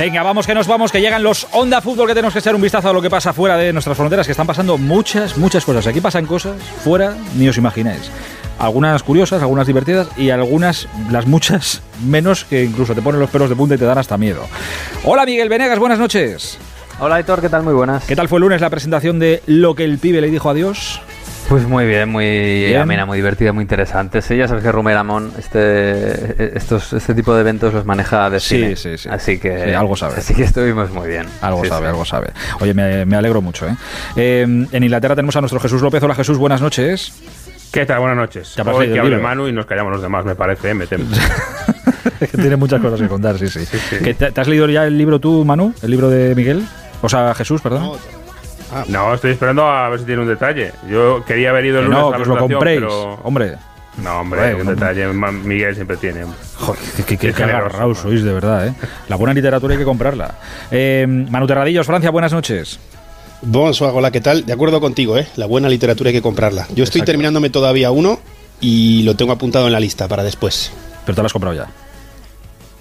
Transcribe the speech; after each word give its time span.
Venga, 0.00 0.22
vamos 0.22 0.46
que 0.46 0.54
nos 0.54 0.66
vamos, 0.66 0.90
que 0.90 1.02
llegan 1.02 1.22
los 1.22 1.46
Onda 1.52 1.82
Fútbol, 1.82 2.08
que 2.08 2.14
tenemos 2.14 2.32
que 2.32 2.38
echar 2.38 2.54
un 2.54 2.62
vistazo 2.62 2.88
a 2.88 2.92
lo 2.94 3.02
que 3.02 3.10
pasa 3.10 3.34
fuera 3.34 3.58
de 3.58 3.70
nuestras 3.70 3.98
fronteras, 3.98 4.26
que 4.26 4.30
están 4.30 4.46
pasando 4.46 4.78
muchas, 4.78 5.36
muchas 5.36 5.62
cosas. 5.62 5.86
Aquí 5.86 6.00
pasan 6.00 6.24
cosas 6.24 6.56
fuera, 6.82 7.14
ni 7.36 7.46
os 7.50 7.58
imagináis. 7.58 8.10
Algunas 8.58 9.02
curiosas, 9.02 9.42
algunas 9.42 9.66
divertidas 9.66 10.08
y 10.16 10.30
algunas, 10.30 10.88
las 11.10 11.26
muchas, 11.26 11.82
menos 12.02 12.46
que 12.46 12.64
incluso 12.64 12.94
te 12.94 13.02
ponen 13.02 13.20
los 13.20 13.28
pelos 13.28 13.50
de 13.50 13.56
punta 13.56 13.74
y 13.74 13.78
te 13.78 13.84
dan 13.84 13.98
hasta 13.98 14.16
miedo. 14.16 14.46
Hola 15.04 15.26
Miguel 15.26 15.50
Venegas, 15.50 15.78
buenas 15.78 15.98
noches. 15.98 16.56
Hola 16.98 17.20
Héctor, 17.20 17.42
¿qué 17.42 17.50
tal? 17.50 17.62
Muy 17.62 17.74
buenas. 17.74 18.02
¿Qué 18.04 18.16
tal 18.16 18.30
fue 18.30 18.38
el 18.38 18.44
lunes 18.44 18.62
la 18.62 18.70
presentación 18.70 19.18
de 19.18 19.42
Lo 19.44 19.74
que 19.74 19.84
el 19.84 19.98
pibe 19.98 20.22
le 20.22 20.30
dijo 20.30 20.48
a 20.48 20.54
Dios? 20.54 21.02
Pues 21.50 21.66
muy 21.66 21.84
bien, 21.84 22.08
muy 22.08 22.72
amena, 22.76 23.06
muy 23.06 23.18
divertida, 23.18 23.52
muy 23.52 23.62
interesante. 23.62 24.22
Sí, 24.22 24.36
ya 24.36 24.46
sabes 24.46 24.62
que 24.62 24.70
Rumeramón 24.70 25.32
este, 25.36 26.56
estos, 26.56 26.92
este 26.92 27.12
tipo 27.12 27.34
de 27.34 27.40
eventos 27.40 27.74
los 27.74 27.84
maneja 27.84 28.30
de 28.30 28.38
sí, 28.38 28.76
Sí, 28.76 28.96
sí. 28.96 29.08
Así 29.08 29.40
que 29.40 29.74
algo 29.74 29.96
sabe. 29.96 30.18
Así 30.18 30.32
que 30.32 30.44
estuvimos 30.44 30.92
muy 30.92 31.08
bien. 31.08 31.26
Algo 31.40 31.64
sabe, 31.64 31.88
algo 31.88 32.04
sabe. 32.04 32.30
Oye, 32.60 32.72
me, 32.72 33.16
alegro 33.16 33.42
mucho. 33.42 33.66
¿eh? 33.66 33.74
¿eh? 34.14 34.42
En 34.42 34.84
Inglaterra 34.84 35.16
tenemos 35.16 35.34
a 35.34 35.40
nuestro 35.40 35.58
Jesús 35.58 35.82
López. 35.82 36.00
Hola 36.04 36.14
Jesús, 36.14 36.38
buenas 36.38 36.60
noches. 36.60 37.12
¿Qué 37.72 37.84
tal? 37.84 37.98
Buenas 37.98 38.16
noches. 38.16 38.56
Hoy 38.72 38.92
que 38.92 39.00
hable 39.00 39.18
Manu 39.18 39.48
y 39.48 39.52
nos 39.52 39.66
callamos 39.66 39.94
los 39.94 40.02
demás, 40.02 40.24
me 40.24 40.36
parece, 40.36 40.70
¿eh? 40.70 40.74
metemos. 40.74 41.18
Tiene 42.30 42.54
muchas 42.54 42.80
cosas 42.80 43.00
que 43.00 43.08
contar, 43.08 43.36
sí, 43.36 43.48
sí. 43.48 43.66
te, 44.14 44.40
has 44.40 44.46
leído 44.46 44.68
ya 44.68 44.86
el 44.86 44.96
libro 44.96 45.18
tú, 45.18 45.44
Manu? 45.44 45.74
¿El 45.82 45.90
libro 45.90 46.08
de 46.10 46.32
Miguel? 46.36 46.64
O 47.02 47.08
sea, 47.08 47.34
Jesús, 47.34 47.60
perdón. 47.60 47.98
Ah. 48.72 48.84
No, 48.88 49.14
estoy 49.14 49.32
esperando 49.32 49.66
a 49.66 49.88
ver 49.88 50.00
si 50.00 50.06
tiene 50.06 50.22
un 50.22 50.28
detalle. 50.28 50.72
Yo 50.88 51.24
quería 51.24 51.50
haber 51.50 51.66
ido 51.66 51.80
el 51.80 51.86
lunes 51.86 51.98
no, 51.98 52.08
a 52.08 52.10
la 52.10 52.16
que 52.16 52.22
os 52.22 52.28
lo 52.28 52.38
compréis, 52.38 52.82
hombre. 53.22 53.56
No, 54.02 54.20
hombre, 54.20 54.54
un 54.54 54.66
detalle 54.66 55.06
Miguel 55.08 55.74
siempre 55.74 55.96
tiene. 55.96 56.24
Joder, 56.56 56.80
qué, 56.96 57.16
qué, 57.16 57.32
qué 57.32 57.94
sois, 57.94 58.22
de 58.22 58.32
verdad, 58.32 58.68
¿eh? 58.68 58.74
La 59.08 59.16
buena 59.16 59.34
literatura 59.34 59.74
hay 59.74 59.78
que 59.78 59.84
comprarla. 59.84 60.34
Eh, 60.70 61.06
Manu 61.08 61.46
Terradillos, 61.46 61.86
Francia, 61.86 62.10
buenas 62.10 62.32
noches. 62.32 62.78
Bonsoir, 63.42 63.92
hola, 63.94 64.10
¿qué 64.10 64.20
tal? 64.20 64.46
De 64.46 64.52
acuerdo 64.52 64.80
contigo, 64.80 65.18
¿eh? 65.18 65.26
La 65.36 65.46
buena 65.46 65.68
literatura 65.68 66.08
hay 66.08 66.14
que 66.14 66.22
comprarla. 66.22 66.66
Yo 66.74 66.84
estoy 66.84 67.02
terminándome 67.02 67.50
todavía 67.50 67.90
uno 67.90 68.20
y 68.60 69.02
lo 69.02 69.16
tengo 69.16 69.32
apuntado 69.32 69.66
en 69.66 69.72
la 69.72 69.80
lista 69.80 70.06
para 70.08 70.22
después. 70.22 70.70
Pero 71.04 71.16
te 71.16 71.22
lo 71.22 71.26
has 71.26 71.32
comprado 71.32 71.56
ya. 71.56 71.66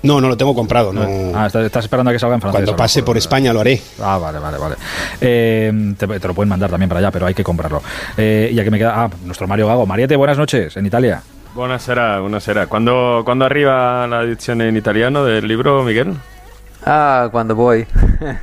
No, 0.04 0.22
no 0.22 0.30
lo 0.30 0.38
tengo 0.38 0.56
comprado. 0.56 0.94
No. 0.94 1.02
Ah, 1.36 1.48
estás, 1.48 1.84
esperando 1.84 2.10
a 2.10 2.14
que 2.14 2.20
salga 2.20 2.36
en 2.36 2.42
francés. 2.42 2.62
Cuando 2.62 2.76
pase 2.76 3.04
por 3.04 3.18
España 3.18 3.54
lo 3.54 3.60
haré. 3.60 3.82
Ah, 4.02 4.18
vale, 4.18 4.40
vale, 4.40 4.58
vale. 4.58 4.76
Eh, 5.20 5.94
te, 5.98 6.08
lo 6.08 6.34
pueden 6.34 6.50
mandar 6.50 6.70
también 6.70 6.90
para 6.90 7.00
allá, 7.00 7.12
pero 7.12 7.26
hay 7.26 7.34
que 7.34 7.44
comprarlo. 7.44 7.82
Eh, 8.18 8.52
ya 8.54 8.64
que 8.64 8.72
me 8.72 8.78
queda. 8.78 8.94
Ah, 8.96 9.10
nuestro 9.26 9.48
Mario 9.48 9.68
Gago. 9.68 9.86
Mariette, 9.86 10.16
buenas 10.16 10.38
noches, 10.38 10.76
en 10.78 10.86
Italia. 10.86 11.22
Buenas 11.56 11.88
buenas 11.88 12.50
¿Cuándo, 12.70 13.24
¿Cuándo 13.26 13.46
arriba 13.46 14.08
la 14.08 14.22
edición 14.22 14.62
en 14.62 14.78
italiano 14.78 15.26
del 15.26 15.48
libro, 15.48 15.84
Miguel? 15.84 16.16
Ah, 16.86 17.28
cuando 17.32 17.56
voy. 17.56 17.86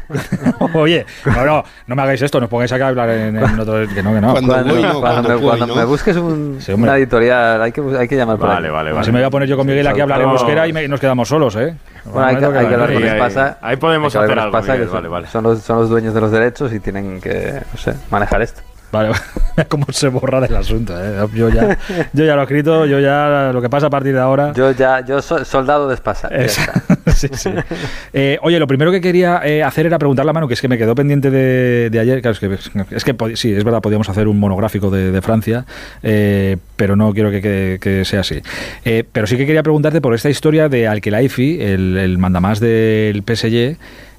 Oye, 0.74 1.06
no, 1.24 1.44
no, 1.44 1.64
no 1.86 1.96
me 1.96 2.02
hagáis 2.02 2.20
esto, 2.22 2.40
no 2.40 2.48
pongáis 2.48 2.72
acá 2.72 2.86
a 2.86 2.88
hablar 2.88 3.10
en, 3.10 3.36
otro. 3.38 3.86
Que 3.88 4.02
no, 4.02 4.12
que 4.12 4.20
no. 4.20 4.32
Cuando, 4.32 5.74
me, 5.74 5.84
busques 5.84 6.16
un, 6.16 6.58
una 6.74 6.96
editorial, 6.96 7.62
hay 7.62 7.72
que, 7.72 7.82
hay 7.98 8.08
que 8.08 8.16
llamar 8.16 8.38
por 8.38 8.48
Vale, 8.48 8.70
vale, 8.70 8.92
vale. 8.92 9.04
Si 9.04 9.12
me 9.12 9.20
voy 9.20 9.26
a 9.26 9.30
poner 9.30 9.48
yo 9.48 9.56
con 9.56 9.66
Miguel 9.66 9.86
aquí 9.86 10.00
a 10.00 10.02
hablar 10.04 10.22
en 10.22 10.30
euskera 10.30 10.68
y, 10.68 10.88
nos 10.88 11.00
quedamos 11.00 11.28
solos, 11.28 11.56
¿eh? 11.56 11.74
Bueno, 12.04 12.28
hay 12.28 12.36
que, 12.36 12.44
hablar 12.44 12.92
con 12.92 13.04
Espasa. 13.04 13.58
Ahí, 13.60 13.76
podemos 13.76 14.14
hacer 14.14 14.38
algo. 14.38 14.60
Miguel, 14.60 14.88
vale, 14.88 15.08
vale. 15.08 15.26
Son 15.28 15.42
los, 15.42 15.60
son 15.60 15.78
los 15.78 15.88
dueños 15.88 16.14
de 16.14 16.20
los 16.20 16.30
derechos 16.30 16.72
y 16.72 16.80
tienen 16.80 17.20
que, 17.20 17.60
no 17.72 17.78
sé, 17.78 17.94
manejar 18.10 18.42
esto. 18.42 18.62
Vale, 18.96 19.14
cómo 19.68 19.86
se 19.90 20.08
borra 20.08 20.40
del 20.40 20.56
asunto. 20.56 20.94
¿eh? 20.98 21.26
Yo, 21.34 21.50
ya, 21.50 21.78
yo 22.12 22.24
ya 22.24 22.34
lo 22.34 22.40
he 22.40 22.44
escrito, 22.44 22.86
yo 22.86 22.98
ya 22.98 23.50
lo 23.52 23.60
que 23.60 23.68
pasa 23.68 23.88
a 23.88 23.90
partir 23.90 24.14
de 24.14 24.20
ahora. 24.20 24.52
Yo 24.54 24.70
ya, 24.70 25.04
yo 25.04 25.20
soy 25.20 25.44
soldado 25.44 25.86
de 25.88 25.94
espasa. 25.94 26.30
sí, 27.14 27.28
sí. 27.32 27.50
Eh, 28.12 28.38
oye, 28.42 28.58
lo 28.58 28.66
primero 28.66 28.90
que 28.90 29.00
quería 29.00 29.40
eh, 29.44 29.62
hacer 29.62 29.84
era 29.86 29.98
preguntarle 29.98 30.30
a 30.30 30.32
Manu, 30.32 30.48
que 30.48 30.54
es 30.54 30.60
que 30.62 30.68
me 30.68 30.78
quedó 30.78 30.94
pendiente 30.94 31.30
de, 31.30 31.98
ayer. 31.98 32.26
es 32.26 32.38
que, 32.40 32.58
es 32.90 33.04
que 33.04 33.36
sí, 33.36 33.52
es 33.52 33.64
verdad, 33.64 33.82
podíamos 33.82 34.08
hacer 34.08 34.28
un 34.28 34.38
monográfico 34.38 34.90
de, 34.90 35.20
Francia, 35.20 35.64
pero 36.02 36.94
no 36.94 37.12
quiero 37.12 37.30
que, 37.30 38.02
sea 38.04 38.20
así. 38.20 38.40
pero 39.12 39.26
sí 39.26 39.36
que 39.36 39.46
quería 39.46 39.62
preguntarte 39.62 40.00
por 40.00 40.14
esta 40.14 40.30
historia 40.30 40.68
de 40.68 40.86
Alkelaifi, 40.86 41.60
el, 41.60 41.96
el 41.96 42.18
mandamás 42.18 42.60
del 42.60 43.22
PSG 43.22 43.76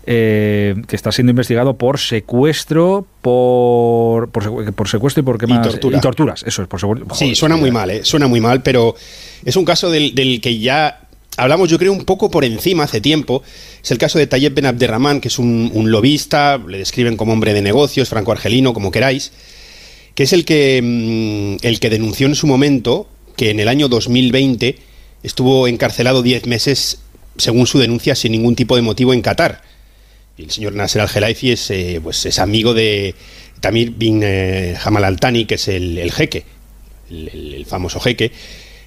eh, 0.10 0.74
que 0.88 0.96
está 0.96 1.12
siendo 1.12 1.32
investigado 1.32 1.78
por 1.78 2.00
secuestro, 2.00 3.06
por, 3.22 4.30
por, 4.30 4.88
secuestro 4.88 5.22
y 5.22 5.26
por 5.26 5.38
qué 5.38 5.48
más. 5.48 5.68
Y, 5.68 6.00
torturas, 6.00 6.44
eso 6.48 6.62
es, 6.62 6.68
por 6.70 6.80
secuestro. 6.80 7.14
Sí, 7.14 7.36
suena 7.36 7.58
muy 7.58 7.72
mal, 7.72 7.92
¿eh? 7.92 8.06
suena 8.06 8.28
muy 8.28 8.40
mal, 8.40 8.64
pero 8.64 8.96
es 9.44 9.58
un 9.58 9.66
caso 9.66 9.92
del, 9.92 10.14
que 10.42 10.60
ya 10.60 11.02
hablamos, 11.36 11.70
yo 11.70 11.78
creo, 11.78 11.92
un 11.92 12.06
poco 12.06 12.32
por 12.32 12.46
encima 12.46 12.86
hace 12.86 13.02
tiempo. 13.02 13.44
Es 13.84 13.92
el 13.92 13.98
caso 13.98 14.18
de 14.18 14.28
Tayeb 14.28 14.54
Ben 14.54 14.68
Abderrahman, 14.68 15.20
que 15.20 15.28
es 15.28 15.40
un, 15.40 15.92
lobista, 15.92 16.58
le 16.58 16.78
describen 16.78 17.18
como 17.18 17.34
hombre 17.34 17.54
de 17.54 17.62
negocios, 17.62 18.08
franco-argelino, 18.08 18.74
como 18.74 18.92
queráis, 18.92 19.34
que 20.16 20.24
es 20.24 20.32
el 20.32 20.46
que, 20.46 20.80
mm, 20.82 21.66
el 21.66 21.82
que 21.82 21.90
denunció 21.90 22.28
en 22.28 22.36
su 22.36 22.48
momento 22.48 23.10
que 23.36 23.50
en 23.50 23.60
el 23.60 23.68
año 23.68 23.90
2020 23.90 24.78
estuvo 25.22 25.68
encarcelado 25.68 26.24
10 26.24 26.46
meses, 26.46 27.00
según 27.36 27.68
su 27.68 27.78
denuncia, 27.78 28.16
sin 28.16 28.32
ningún 28.32 28.56
tipo 28.56 28.78
de 28.78 28.84
motivo 28.84 29.14
en 29.14 29.22
Qatar 29.22 29.64
el 30.38 30.52
señor 30.52 30.74
Nasser 30.74 31.02
al-Khelaifi 31.02 31.52
es, 31.52 31.72
eh, 31.72 32.00
pues 32.02 32.26
es 32.26 32.40
amigo 32.40 32.74
de 32.74 33.16
Tamir 33.60 33.92
bin 33.92 34.22
eh, 34.24 34.76
Hamal 34.84 35.04
al-Thani, 35.04 35.46
que 35.46 35.56
es 35.56 35.68
el, 35.68 36.12
jeque, 36.12 36.46
el, 37.10 37.66
famoso 37.68 38.00
jeque. 38.00 38.32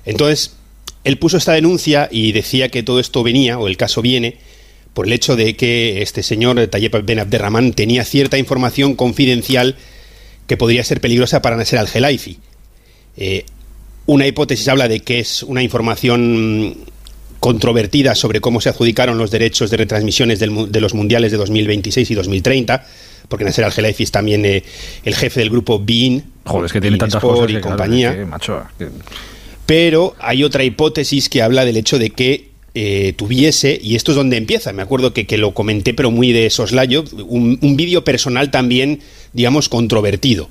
Entonces, 0.04 0.56
él 1.04 1.18
puso 1.18 1.36
esta 1.36 1.52
denuncia 1.52 2.08
y 2.10 2.32
decía 2.32 2.68
que 2.68 2.82
todo 2.82 3.00
esto 3.00 3.22
venía, 3.22 3.58
o 3.58 3.66
el 3.66 3.76
caso 3.76 4.02
viene, 4.02 4.36
por 4.94 5.06
el 5.06 5.12
hecho 5.12 5.36
de 5.36 5.56
que 5.56 6.02
este 6.02 6.22
señor 6.22 6.64
Tayyip 6.66 6.94
Ben 7.04 7.20
Abderrahman 7.20 7.72
tenía 7.72 8.04
cierta 8.04 8.38
información 8.38 8.94
confidencial 8.94 9.76
que 10.46 10.56
podría 10.56 10.84
ser 10.84 11.00
peligrosa 11.00 11.42
para 11.42 11.56
Nasser 11.56 11.78
al-Khelaifi. 11.78 12.38
Eh, 13.16 13.44
una 14.06 14.26
hipótesis 14.26 14.66
habla 14.68 14.88
de 14.88 15.00
que 15.00 15.20
es 15.20 15.42
una 15.42 15.62
información 15.62 16.76
controvertida 17.40 18.14
sobre 18.14 18.40
cómo 18.40 18.60
se 18.60 18.68
adjudicaron 18.68 19.18
los 19.18 19.30
derechos 19.30 19.70
de 19.70 19.78
retransmisiones 19.78 20.38
de 20.38 20.80
los 20.80 20.94
mundiales 20.94 21.32
de 21.32 21.38
2026 21.38 22.10
y 22.10 22.14
2030, 22.14 22.86
porque 23.28 23.44
Nasser 23.44 23.64
Al-Khelaifi 23.64 24.02
es 24.02 24.10
también 24.10 24.44
eh, 24.44 24.62
el 25.04 25.14
jefe 25.14 25.40
del 25.40 25.50
grupo 25.50 25.78
BIN, 25.78 26.24
Joder, 26.44 26.66
es 26.66 26.72
que 26.72 26.80
tiene 26.80 26.98
tantas 26.98 27.22
cosas 27.22 27.50
y 27.50 27.60
compañía. 27.60 28.28
Pero 29.66 30.16
hay 30.18 30.44
otra 30.44 30.64
hipótesis 30.64 31.28
que 31.28 31.42
habla 31.42 31.64
del 31.64 31.76
hecho 31.76 31.98
de 31.98 32.10
que 32.10 32.50
eh, 32.74 33.14
tuviese, 33.16 33.78
y 33.82 33.96
esto 33.96 34.12
es 34.12 34.16
donde 34.16 34.36
empieza, 34.36 34.72
me 34.72 34.82
acuerdo 34.82 35.12
que, 35.12 35.26
que 35.26 35.38
lo 35.38 35.54
comenté, 35.54 35.94
pero 35.94 36.10
muy 36.10 36.32
de 36.32 36.50
soslayo, 36.50 37.04
un, 37.26 37.58
un 37.62 37.76
vídeo 37.76 38.04
personal 38.04 38.50
también, 38.50 39.00
digamos, 39.32 39.68
controvertido 39.68 40.48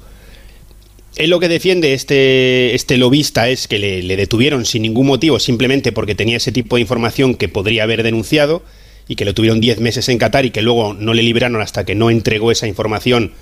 él 1.15 1.29
lo 1.29 1.39
que 1.39 1.47
defiende 1.47 1.93
este, 1.93 2.75
este 2.75 2.97
lobista 2.97 3.49
es 3.49 3.67
que 3.67 3.79
le, 3.79 4.15
detuvieron 4.15 4.65
sin 4.65 4.83
ningún 4.83 5.07
motivo, 5.07 5.39
simplemente 5.39 5.91
porque 5.91 6.15
tenía 6.15 6.37
ese 6.37 6.51
tipo 6.51 6.75
de 6.75 6.81
información 6.81 7.35
que 7.35 7.49
podría 7.49 7.83
haber 7.83 8.03
denunciado 8.03 8.63
y 9.07 9.15
que 9.15 9.25
lo 9.25 9.33
tuvieron 9.33 9.59
10 9.59 9.79
meses 9.79 10.07
en 10.09 10.17
Qatar 10.17 10.45
y 10.45 10.51
que 10.51 10.61
luego 10.61 10.93
no 10.93 11.13
le 11.13 11.23
liberaron 11.23 11.61
hasta 11.61 11.83
que 11.83 11.95
no 11.95 12.09
entregó 12.09 12.51
esa 12.51 12.67
información 12.67 13.33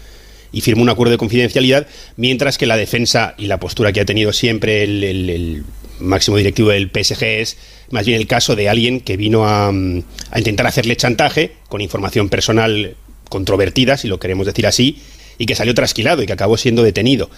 y 0.51 0.61
firmó 0.61 0.81
un 0.81 0.89
acuerdo 0.89 1.11
de 1.11 1.17
confidencialidad, 1.17 1.88
mientras 2.16 2.57
que 2.57 2.66
la 2.66 2.77
defensa 2.77 3.35
y 3.38 3.47
la 3.47 3.59
postura 3.59 3.91
que 3.91 4.00
ha 4.00 4.06
tenido 4.06 4.31
siempre 4.31 4.83
el, 4.83 5.63
máximo 6.00 6.38
directivo 6.38 6.69
del 6.69 6.91
PSG 6.91 7.23
es 7.23 7.57
más 7.89 8.06
bien 8.06 8.22
el 8.22 8.27
caso 8.27 8.56
de 8.56 8.69
alguien 8.69 9.01
que 9.01 9.17
vino 9.17 9.47
a, 9.47 9.69
a 9.69 10.38
intentar 10.38 10.67
hacerle 10.67 10.95
chantaje 10.95 11.53
con 11.69 11.81
información 11.81 12.29
personal 12.29 12.95
controvertida, 13.29 13.97
si 13.97 14.07
lo 14.07 14.19
queremos 14.19 14.45
decir 14.45 14.67
así, 14.67 15.00
y 15.37 15.45
que 15.45 15.55
salió 15.55 15.73
trasquilado 15.73 16.23
y 16.23 16.25
que 16.25 16.33
acabó 16.33 16.57
siendo 16.57 16.83
detenido. 16.83 17.29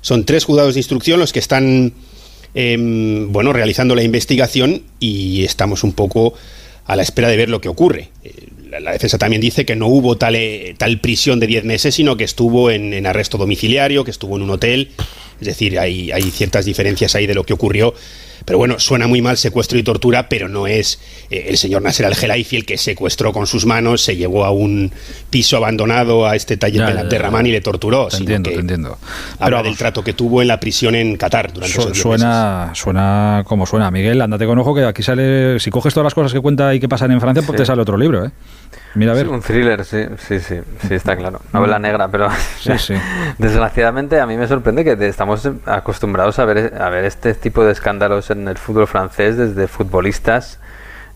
Son 0.00 0.24
tres 0.24 0.44
juzgados 0.44 0.74
de 0.74 0.80
instrucción 0.80 1.18
los 1.18 1.32
que 1.32 1.38
están 1.38 1.92
em, 2.54 3.32
bueno, 3.32 3.52
realizando 3.52 3.94
la 3.94 4.02
investigación 4.02 4.82
y 5.00 5.44
estamos 5.44 5.84
un 5.84 5.92
poco 5.92 6.34
a 6.84 6.96
la 6.96 7.02
espera 7.02 7.28
de 7.28 7.36
ver 7.36 7.48
lo 7.48 7.60
que 7.60 7.68
ocurre. 7.68 8.10
Eh, 8.22 8.48
la, 8.80 8.92
defensa 8.92 9.18
también 9.18 9.40
dice 9.40 9.64
que 9.64 9.74
no 9.74 9.88
hubo 9.88 10.16
tal, 10.16 10.36
eh, 10.36 10.74
tal 10.78 11.00
prisión 11.00 11.40
de 11.40 11.46
10 11.46 11.64
meses, 11.64 11.94
sino 11.94 12.16
que 12.16 12.24
estuvo 12.24 12.70
en, 12.70 13.06
arresto 13.06 13.38
domiciliario, 13.38 14.04
que 14.04 14.10
estuvo 14.10 14.36
en 14.36 14.42
un 14.42 14.50
hotel. 14.50 14.90
Es 15.40 15.46
decir, 15.46 15.78
hay, 15.78 16.12
hay 16.12 16.22
ciertas 16.30 16.64
diferencias 16.64 17.14
ahí 17.14 17.26
de 17.26 17.34
lo 17.34 17.44
que 17.44 17.52
ocurrió 17.52 17.94
pero 18.46 18.58
bueno, 18.58 18.78
suena 18.78 19.08
muy 19.08 19.20
mal 19.20 19.36
secuestro 19.36 19.76
y 19.76 19.82
tortura, 19.82 20.28
pero 20.28 20.48
no 20.48 20.68
es 20.68 21.00
eh, 21.30 21.46
el 21.48 21.58
señor 21.58 21.82
Nasser 21.82 22.06
al-Gelaifi 22.06 22.56
el 22.56 22.64
que 22.64 22.78
secuestró 22.78 23.32
con 23.32 23.48
sus 23.48 23.66
manos, 23.66 24.02
se 24.02 24.16
llevó 24.16 24.44
a 24.44 24.52
un 24.52 24.92
piso 25.28 25.56
abandonado 25.56 26.26
a 26.26 26.36
este 26.36 26.56
taller 26.56 27.08
de 27.08 27.18
Ramán 27.18 27.46
y 27.46 27.50
le 27.50 27.60
torturó. 27.60 28.06
Te 28.06 28.18
entiendo, 28.18 28.50
te 28.50 28.60
entiendo. 28.60 28.98
Habla 29.40 29.64
del 29.64 29.76
trato 29.76 30.04
que 30.04 30.12
tuvo 30.12 30.42
en 30.42 30.48
la 30.48 30.60
prisión 30.60 30.94
en 30.94 31.16
Qatar 31.16 31.52
durante 31.52 31.76
esos 31.76 31.98
suena, 31.98 32.70
Suena 32.72 33.42
como 33.46 33.66
suena. 33.66 33.90
Miguel, 33.90 34.22
ándate 34.22 34.46
con 34.46 34.58
ojo 34.60 34.74
que 34.74 34.84
aquí 34.84 35.02
sale, 35.02 35.58
si 35.58 35.70
coges 35.70 35.92
todas 35.92 36.04
las 36.04 36.14
cosas 36.14 36.32
que 36.32 36.40
cuenta 36.40 36.72
y 36.72 36.78
que 36.78 36.88
pasan 36.88 37.10
en 37.10 37.20
Francia, 37.20 37.42
pues 37.44 37.58
te 37.58 37.66
sale 37.66 37.82
otro 37.82 37.96
libro, 37.96 38.24
¿eh? 38.26 38.30
Mira, 38.96 39.12
a 39.12 39.14
ver. 39.14 39.28
un 39.28 39.42
thriller, 39.42 39.84
sí, 39.84 40.06
sí, 40.18 40.40
sí, 40.40 40.60
sí, 40.88 40.94
está 40.94 41.16
claro. 41.16 41.40
Novela 41.52 41.78
negra, 41.78 42.08
pero 42.08 42.28
desgraciadamente 43.38 44.20
a 44.20 44.26
mí 44.26 44.36
me 44.36 44.48
sorprende 44.48 44.84
que 44.84 45.06
estamos 45.06 45.48
acostumbrados 45.66 46.38
a 46.38 46.46
ver, 46.46 46.80
a 46.80 46.88
ver 46.88 47.04
este 47.04 47.34
tipo 47.34 47.64
de 47.64 47.72
escándalos 47.72 48.30
en 48.30 48.48
el 48.48 48.56
fútbol 48.56 48.86
francés 48.86 49.36
desde 49.36 49.68
futbolistas 49.68 50.58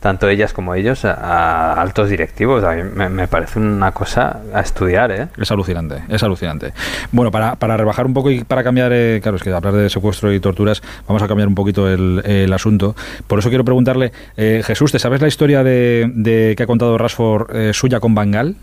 tanto 0.00 0.28
ellas 0.28 0.52
como 0.52 0.74
ellos, 0.74 1.04
a, 1.04 1.74
altos 1.74 2.08
directivos. 2.08 2.64
A 2.64 2.72
mí 2.72 2.82
me, 2.82 3.28
parece 3.28 3.58
una 3.58 3.92
cosa 3.92 4.40
a 4.52 4.60
estudiar. 4.60 5.12
¿eh? 5.12 5.28
Es 5.38 5.50
alucinante, 5.50 6.02
es 6.08 6.22
alucinante. 6.22 6.72
Bueno, 7.12 7.30
para, 7.30 7.56
para 7.56 7.76
rebajar 7.76 8.06
un 8.06 8.14
poco 8.14 8.30
y 8.30 8.42
para 8.44 8.64
cambiar, 8.64 8.92
eh, 8.92 9.20
claro, 9.22 9.36
es 9.36 9.42
que 9.42 9.52
hablar 9.52 9.74
de 9.74 9.90
secuestro 9.90 10.32
y 10.32 10.40
torturas, 10.40 10.82
vamos 11.06 11.22
a 11.22 11.28
cambiar 11.28 11.48
un 11.48 11.54
poquito 11.54 11.88
el, 11.88 12.22
el 12.24 12.52
asunto. 12.52 12.96
Por 13.26 13.38
eso 13.38 13.48
quiero 13.50 13.64
preguntarle, 13.64 14.12
eh, 14.36 14.62
Jesús, 14.64 14.90
¿te 14.90 14.98
sabes 14.98 15.20
la 15.20 15.28
historia 15.28 15.62
de, 15.62 16.10
de 16.14 16.54
que 16.56 16.62
ha 16.62 16.66
contado 16.66 16.96
Rashford 16.98 17.54
eh, 17.54 17.72
suya 17.74 18.00
con 18.00 18.14
Bangal? 18.14 18.56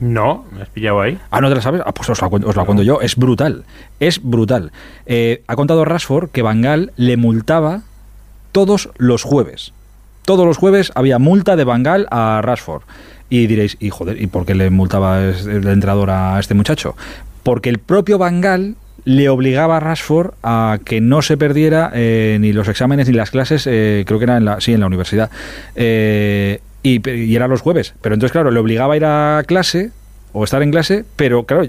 No, 0.00 0.46
me 0.50 0.62
has 0.62 0.68
pillado 0.70 1.00
ahí. 1.02 1.18
Ah, 1.30 1.42
¿no 1.42 1.50
te 1.50 1.54
la 1.54 1.60
sabes? 1.60 1.82
Ah, 1.84 1.92
pues 1.92 2.08
os 2.08 2.20
la, 2.22 2.28
os 2.28 2.56
la 2.56 2.64
cuento 2.64 2.82
yo. 2.82 3.02
Es 3.02 3.16
brutal. 3.16 3.64
Es 4.00 4.22
brutal. 4.22 4.72
Eh, 5.04 5.42
ha 5.46 5.56
contado 5.56 5.84
Rashford 5.84 6.30
que 6.30 6.40
Bangal 6.40 6.92
le 6.96 7.18
multaba 7.18 7.82
todos 8.52 8.88
los 8.96 9.22
jueves. 9.22 9.74
Todos 10.24 10.46
los 10.46 10.56
jueves 10.56 10.92
había 10.94 11.18
multa 11.18 11.56
de 11.56 11.64
Bangal 11.64 12.06
a 12.10 12.40
Rashford. 12.42 12.82
Y 13.28 13.46
diréis, 13.46 13.76
y 13.80 13.90
joder, 13.90 14.20
¿y 14.20 14.26
por 14.26 14.44
qué 14.44 14.54
le 14.54 14.70
multaba 14.70 15.22
el 15.22 15.66
entrenador 15.68 16.10
a 16.10 16.38
este 16.40 16.54
muchacho? 16.54 16.96
Porque 17.42 17.68
el 17.68 17.78
propio 17.78 18.18
Bangal 18.18 18.74
le 19.04 19.28
obligaba 19.28 19.78
a 19.78 19.80
Rashford 19.80 20.32
a 20.42 20.78
que 20.84 21.00
no 21.00 21.22
se 21.22 21.36
perdiera 21.36 21.90
eh, 21.94 22.38
ni 22.40 22.52
los 22.52 22.68
exámenes 22.68 23.08
ni 23.08 23.14
las 23.14 23.30
clases, 23.30 23.66
eh, 23.66 24.04
creo 24.06 24.18
que 24.18 24.24
era 24.24 24.36
en 24.36 24.44
la, 24.44 24.60
sí, 24.60 24.72
en 24.72 24.80
la 24.80 24.86
universidad. 24.86 25.30
Eh, 25.74 26.60
y, 26.82 27.08
y 27.08 27.36
era 27.36 27.46
los 27.46 27.60
jueves. 27.60 27.94
Pero 28.00 28.14
entonces, 28.14 28.32
claro, 28.32 28.50
le 28.50 28.58
obligaba 28.58 28.94
a 28.94 28.96
ir 28.96 29.04
a 29.04 29.42
clase 29.46 29.90
o 30.32 30.44
estar 30.44 30.62
en 30.62 30.70
clase, 30.70 31.04
pero 31.16 31.44
claro, 31.44 31.64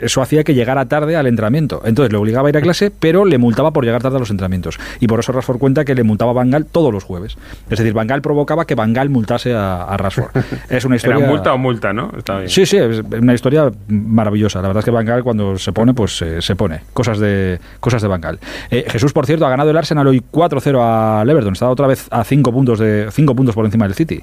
eso 0.00 0.22
hacía 0.22 0.44
que 0.44 0.54
llegara 0.54 0.86
tarde 0.86 1.16
al 1.16 1.26
entrenamiento. 1.26 1.82
Entonces 1.84 2.12
le 2.12 2.18
obligaba 2.18 2.48
a 2.48 2.50
ir 2.50 2.56
a 2.56 2.60
clase, 2.60 2.90
pero 2.90 3.24
le 3.24 3.38
multaba 3.38 3.72
por 3.72 3.84
llegar 3.84 4.02
tarde 4.02 4.16
a 4.16 4.20
los 4.20 4.30
entrenamientos. 4.30 4.78
Y 5.00 5.06
por 5.06 5.20
eso 5.20 5.32
Rashford 5.32 5.58
cuenta 5.58 5.84
que 5.84 5.94
le 5.94 6.02
multaba 6.02 6.30
a 6.30 6.34
Bangal 6.34 6.66
todos 6.66 6.92
los 6.92 7.04
jueves. 7.04 7.36
Es 7.70 7.78
decir, 7.78 7.92
Bangal 7.92 8.22
provocaba 8.22 8.66
que 8.66 8.74
Bangal 8.74 9.10
multase 9.10 9.54
a, 9.54 9.84
a 9.84 9.96
Rashford. 9.96 10.30
Es 10.68 10.84
una 10.84 10.96
historia. 10.96 11.18
Era 11.18 11.28
multa 11.28 11.54
o 11.54 11.58
multa, 11.58 11.92
¿no? 11.92 12.12
Está 12.16 12.38
bien. 12.38 12.48
Sí, 12.48 12.66
sí, 12.66 12.76
es 12.76 13.00
una 13.00 13.34
historia 13.34 13.70
maravillosa. 13.88 14.60
La 14.60 14.68
verdad 14.68 14.80
es 14.80 14.84
que 14.84 14.90
Bangal 14.90 15.22
cuando 15.22 15.58
se 15.58 15.72
pone, 15.72 15.94
pues 15.94 16.20
eh, 16.22 16.40
se 16.40 16.56
pone. 16.56 16.80
Cosas 16.92 17.18
de 17.18 17.58
cosas 17.80 18.02
de 18.02 18.08
Bangal. 18.08 18.38
Eh, 18.70 18.84
Jesús, 18.88 19.12
por 19.12 19.26
cierto, 19.26 19.46
ha 19.46 19.50
ganado 19.50 19.70
el 19.70 19.76
Arsenal 19.76 20.06
hoy 20.06 20.22
4-0 20.32 21.20
al 21.20 21.28
Everton. 21.28 21.52
Está 21.52 21.68
otra 21.68 21.86
vez 21.86 22.06
a 22.10 22.24
5 22.24 22.52
puntos 22.52 22.78
de 22.78 23.08
5 23.10 23.34
puntos 23.34 23.54
por 23.54 23.64
encima 23.64 23.86
del 23.86 23.94
City. 23.94 24.22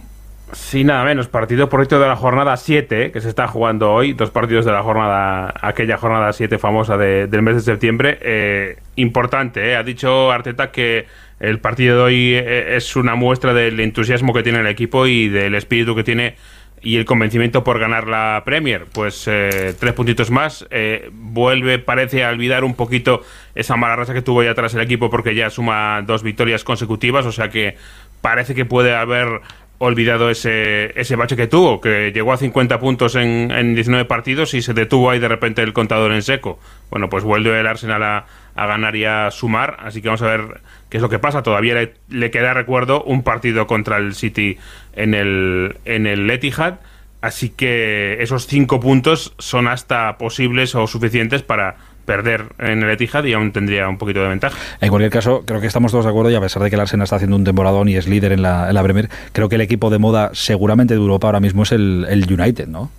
Sí, 0.54 0.84
nada 0.84 1.04
menos. 1.06 1.28
Partido 1.28 1.70
proyecto 1.70 2.00
de 2.00 2.08
la 2.08 2.16
jornada 2.16 2.58
7, 2.58 3.12
que 3.12 3.22
se 3.22 3.30
está 3.30 3.48
jugando 3.48 3.92
hoy. 3.92 4.14
Dos 4.14 4.32
partidos 4.32 4.66
de 4.66 4.72
la 4.72 4.84
jornada, 4.84 5.54
aquella 5.62 5.98
jornada 5.98 6.34
7 6.34 6.58
famosa 6.58 6.98
de, 6.98 7.28
del 7.28 7.42
mes 7.42 7.56
de 7.56 7.62
septiembre. 7.62 8.18
Eh, 8.22 8.78
importante, 8.96 9.72
eh. 9.72 9.76
ha 9.76 9.84
dicho 9.84 10.32
Arteta 10.32 10.72
que 10.72 11.08
el 11.40 11.60
partido 11.60 11.98
de 11.98 12.02
hoy 12.04 12.34
eh, 12.36 12.76
es 12.76 12.96
una 12.96 13.16
muestra 13.16 13.54
del 13.54 13.80
entusiasmo 13.80 14.34
que 14.34 14.44
tiene 14.44 14.60
el 14.60 14.68
equipo 14.68 15.08
y 15.08 15.30
del 15.30 15.56
espíritu 15.56 15.96
que 15.96 16.04
tiene 16.04 16.36
y 16.82 16.98
el 16.98 17.06
convencimiento 17.06 17.64
por 17.64 17.80
ganar 17.80 18.08
la 18.08 18.42
Premier. 18.46 18.86
Pues 18.92 19.28
eh, 19.28 19.76
tres 19.80 19.94
puntitos 19.94 20.32
más. 20.32 20.66
Eh, 20.72 21.10
vuelve, 21.14 21.80
parece, 21.80 22.24
a 22.24 22.30
olvidar 22.30 22.64
un 22.64 22.74
poquito 22.74 23.22
esa 23.56 23.76
mala 23.76 23.96
raza 23.96 24.14
que 24.14 24.22
tuvo 24.22 24.44
ya 24.44 24.52
atrás 24.52 24.74
el 24.74 24.82
equipo 24.82 25.10
porque 25.10 25.36
ya 25.36 25.50
suma 25.50 26.02
dos 26.06 26.24
victorias 26.24 26.64
consecutivas. 26.64 27.26
O 27.26 27.32
sea 27.32 27.50
que 27.50 27.78
parece 28.22 28.56
que 28.56 28.66
puede 28.66 28.96
haber 28.96 29.42
olvidado 29.84 30.30
ese, 30.30 31.00
ese 31.00 31.16
bache 31.16 31.36
que 31.36 31.48
tuvo, 31.48 31.82
que 31.82 32.12
llegó 32.12 32.34
a 32.34 32.38
50 32.38 32.80
puntos 32.80 33.16
en, 33.16 33.50
en 33.50 33.74
19 33.74 34.06
partidos 34.06 34.54
y 34.54 34.62
se 34.62 34.76
detuvo 34.76 35.10
ahí 35.10 35.20
de 35.20 35.28
repente 35.28 35.64
el 35.64 35.74
contador 35.74 36.12
en 36.12 36.22
seco. 36.22 36.60
Bueno, 36.92 37.10
pues 37.10 37.24
vuelve 37.24 37.60
el 37.60 37.66
Arsenal 37.66 38.04
a, 38.04 38.26
ganar 38.56 38.96
y 38.96 39.06
a 39.06 39.32
sumar, 39.32 39.78
así 39.80 40.02
que 40.02 40.10
vamos 40.10 40.22
a 40.22 40.28
ver 40.28 40.62
qué 40.90 40.98
es 40.98 41.02
lo 41.02 41.10
que 41.10 41.18
pasa. 41.18 41.42
Todavía 41.42 41.90
le, 42.10 42.32
queda, 42.32 42.54
recuerdo, 42.54 43.04
un 43.04 43.24
partido 43.24 43.66
contra 43.66 43.98
el 43.98 44.14
City 44.14 44.60
en 44.94 45.16
el, 45.16 45.78
en 45.86 46.06
el 46.06 46.30
Etihad, 46.30 46.76
así 47.22 47.50
que 47.50 48.22
esos 48.22 48.46
cinco 48.46 48.80
puntos 48.80 49.34
son 49.40 49.68
hasta 49.68 50.16
posibles 50.20 50.76
o 50.76 50.86
suficientes 50.86 51.42
para 51.42 51.78
perder 52.12 52.46
en 52.60 52.84
el 52.84 52.90
Etihad 52.90 53.24
y 53.24 53.34
aún 53.34 53.52
tendría 53.54 53.88
un 53.88 53.98
poquito 53.98 54.22
de 54.22 54.28
ventaja. 54.28 54.58
En 54.82 54.90
cualquier 54.90 55.12
caso, 55.12 55.44
creo 55.46 55.62
que 55.62 55.68
estamos 55.68 55.92
todos 55.92 56.04
de 56.06 56.12
acuerdo 56.12 56.30
y 56.32 56.36
a 56.36 56.42
pesar 56.42 56.62
de 56.62 56.70
que 56.70 56.76
el 56.76 56.82
Arsenal 56.82 57.06
está 57.06 57.16
haciendo 57.16 57.38
un 57.38 57.44
temporadón 57.46 57.88
y 57.88 57.96
es 57.96 58.08
líder 58.08 58.34
en 58.34 58.42
la, 58.42 58.68
en 58.68 58.74
la 58.76 58.84
Premier, 58.84 59.10
creo 59.32 59.48
que 59.48 59.56
el 59.56 59.62
equipo 59.62 59.90
de 59.90 59.98
moda 60.00 60.32
seguramente 60.34 60.94
de 60.94 61.00
Europa 61.00 61.28
ahora 61.28 61.40
mismo 61.40 61.64
es 61.64 61.72
el, 61.72 62.06
el 62.10 62.32
United, 62.32 62.68
¿no? 62.68 62.92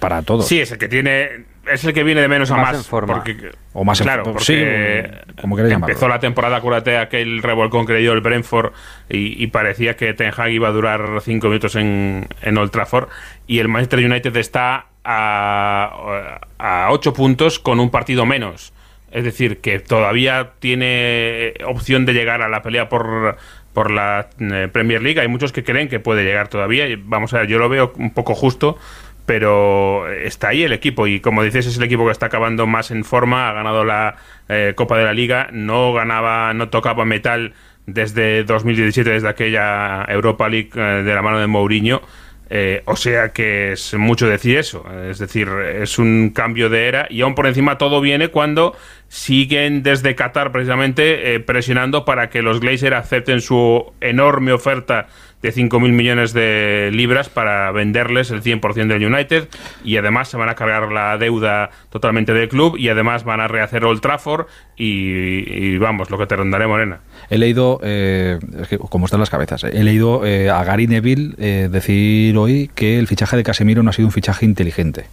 Para 0.00 0.22
todos. 0.22 0.46
Sí, 0.46 0.60
es 0.60 0.70
el 0.72 0.78
que 0.78 0.88
tiene 0.88 1.28
es 1.70 1.84
el 1.84 1.92
que 1.92 2.02
viene 2.02 2.22
de 2.22 2.28
menos 2.28 2.50
a 2.50 2.56
Más 2.56 2.66
más. 2.68 2.76
en 2.78 2.84
forma. 2.84 3.14
Porque, 3.14 3.36
O 3.74 3.84
más 3.84 4.00
en 4.00 4.04
claro, 4.04 4.24
forma. 4.24 4.38
porque 4.38 5.10
Sí, 5.26 5.36
como 5.42 5.54
queréis 5.54 5.74
empezó 5.74 5.92
llamarlo. 6.00 6.14
la 6.14 6.20
temporada, 6.20 6.56
acuérdate, 6.56 6.96
aquel 6.96 7.42
revolcón 7.42 7.84
que 7.86 7.92
le 7.92 7.98
dio 8.00 8.12
el 8.14 8.20
Brentford 8.22 8.72
y, 9.10 9.42
y 9.42 9.46
parecía 9.48 9.94
que 9.94 10.14
Ten 10.14 10.32
Hag 10.34 10.48
iba 10.50 10.68
a 10.68 10.70
durar 10.72 11.20
cinco 11.22 11.48
minutos 11.48 11.74
en, 11.76 12.26
en 12.42 12.56
Old 12.58 12.70
Trafford 12.70 13.08
y 13.46 13.58
el 13.58 13.68
Manchester 13.68 13.98
United 13.98 14.34
está 14.36 14.86
a, 15.04 16.40
a 16.88 16.92
ocho 16.92 17.12
puntos 17.12 17.58
con 17.58 17.80
un 17.80 17.90
partido 17.90 18.26
menos. 18.26 18.72
Es 19.10 19.24
decir, 19.24 19.58
que 19.58 19.78
todavía 19.78 20.52
tiene 20.58 21.54
opción 21.66 22.04
de 22.04 22.12
llegar 22.12 22.42
a 22.42 22.48
la 22.48 22.62
pelea 22.62 22.88
por, 22.88 23.36
por 23.72 23.90
la 23.90 24.28
eh, 24.38 24.68
Premier 24.70 25.02
League. 25.02 25.20
Hay 25.20 25.28
muchos 25.28 25.52
que 25.52 25.64
creen 25.64 25.88
que 25.88 26.00
puede 26.00 26.24
llegar 26.24 26.48
todavía. 26.48 26.86
Vamos 27.04 27.32
a 27.32 27.38
ver, 27.38 27.46
yo 27.46 27.58
lo 27.58 27.68
veo 27.68 27.92
un 27.96 28.12
poco 28.12 28.34
justo, 28.34 28.76
pero 29.24 30.10
está 30.10 30.48
ahí 30.48 30.62
el 30.62 30.72
equipo. 30.72 31.06
Y 31.06 31.20
como 31.20 31.42
dices, 31.42 31.66
es 31.66 31.76
el 31.78 31.84
equipo 31.84 32.04
que 32.04 32.12
está 32.12 32.26
acabando 32.26 32.66
más 32.66 32.90
en 32.90 33.04
forma. 33.04 33.48
Ha 33.48 33.52
ganado 33.52 33.84
la 33.84 34.16
eh, 34.48 34.74
Copa 34.76 34.98
de 34.98 35.04
la 35.04 35.14
Liga. 35.14 35.48
No 35.52 35.92
ganaba, 35.94 36.52
no 36.52 36.68
tocaba 36.68 37.04
metal 37.06 37.54
desde 37.86 38.44
2017, 38.44 39.08
desde 39.08 39.28
aquella 39.28 40.04
Europa 40.08 40.48
League 40.48 40.70
eh, 40.74 41.02
de 41.02 41.14
la 41.14 41.22
mano 41.22 41.38
de 41.38 41.46
Mourinho. 41.46 42.02
Eh, 42.50 42.82
o 42.86 42.96
sea 42.96 43.30
que 43.30 43.72
es 43.72 43.94
mucho 43.94 44.26
decir 44.26 44.56
eso. 44.56 44.84
Es 45.08 45.18
decir, 45.18 45.48
es 45.48 45.98
un 45.98 46.30
cambio 46.34 46.70
de 46.70 46.86
era 46.86 47.06
y 47.10 47.20
aún 47.20 47.34
por 47.34 47.46
encima 47.46 47.78
todo 47.78 48.00
viene 48.00 48.28
cuando 48.28 48.74
siguen 49.08 49.82
desde 49.82 50.14
Qatar 50.14 50.52
precisamente 50.52 51.34
eh, 51.34 51.40
presionando 51.40 52.04
para 52.04 52.30
que 52.30 52.42
los 52.42 52.60
Glazer 52.60 52.94
acepten 52.94 53.40
su 53.40 53.92
enorme 54.00 54.52
oferta 54.52 55.08
de 55.42 55.52
5.000 55.52 55.92
millones 55.92 56.32
de 56.32 56.90
libras 56.92 57.28
para 57.28 57.70
venderles 57.70 58.30
el 58.30 58.42
100% 58.42 58.88
del 58.88 59.06
United 59.06 59.48
y 59.84 59.96
además 59.96 60.28
se 60.28 60.36
van 60.36 60.48
a 60.48 60.54
cargar 60.54 60.90
la 60.90 61.16
deuda 61.16 61.70
totalmente 61.90 62.34
del 62.34 62.48
club 62.48 62.76
y 62.76 62.88
además 62.88 63.24
van 63.24 63.40
a 63.40 63.46
rehacer 63.46 63.84
Old 63.84 64.00
Trafford 64.00 64.46
y, 64.76 65.44
y 65.46 65.78
vamos, 65.78 66.10
lo 66.10 66.18
que 66.18 66.26
te 66.26 66.34
rondaré 66.34 66.66
Morena. 66.66 67.00
He 67.30 67.36
leído, 67.38 67.78
eh, 67.82 68.38
es 68.60 68.68
que 68.68 68.78
como 68.78 69.04
están 69.04 69.20
las 69.20 69.28
cabezas, 69.30 69.62
eh, 69.64 69.70
he 69.74 69.84
leído 69.84 70.24
eh, 70.24 70.48
a 70.50 70.64
Gary 70.64 70.86
Neville 70.86 71.34
eh, 71.38 71.68
decir 71.70 72.36
hoy 72.38 72.70
que 72.74 72.98
el 72.98 73.06
fichaje 73.06 73.36
de 73.36 73.42
Casemiro 73.44 73.82
no 73.82 73.90
ha 73.90 73.92
sido 73.92 74.06
un 74.08 74.12
fichaje 74.12 74.46
inteligente. 74.46 75.04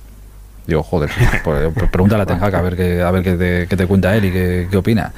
Digo, 0.65 0.81
joder, 0.81 1.09
pues, 1.43 1.69
pues 1.73 1.89
pregúntale 1.91 2.23
a 2.23 2.25
Ten 2.25 2.41
Hag 2.41 2.55
a 2.55 2.61
ver 2.61 2.75
qué, 2.75 3.01
a 3.01 3.11
ver 3.11 3.21
qué 3.23 3.33
te, 3.33 3.67
qué 3.67 3.75
te 3.77 3.85
cuenta 3.85 4.15
él 4.15 4.25
y 4.25 4.31
qué, 4.31 4.67
qué 4.71 4.77
opina. 4.77 5.11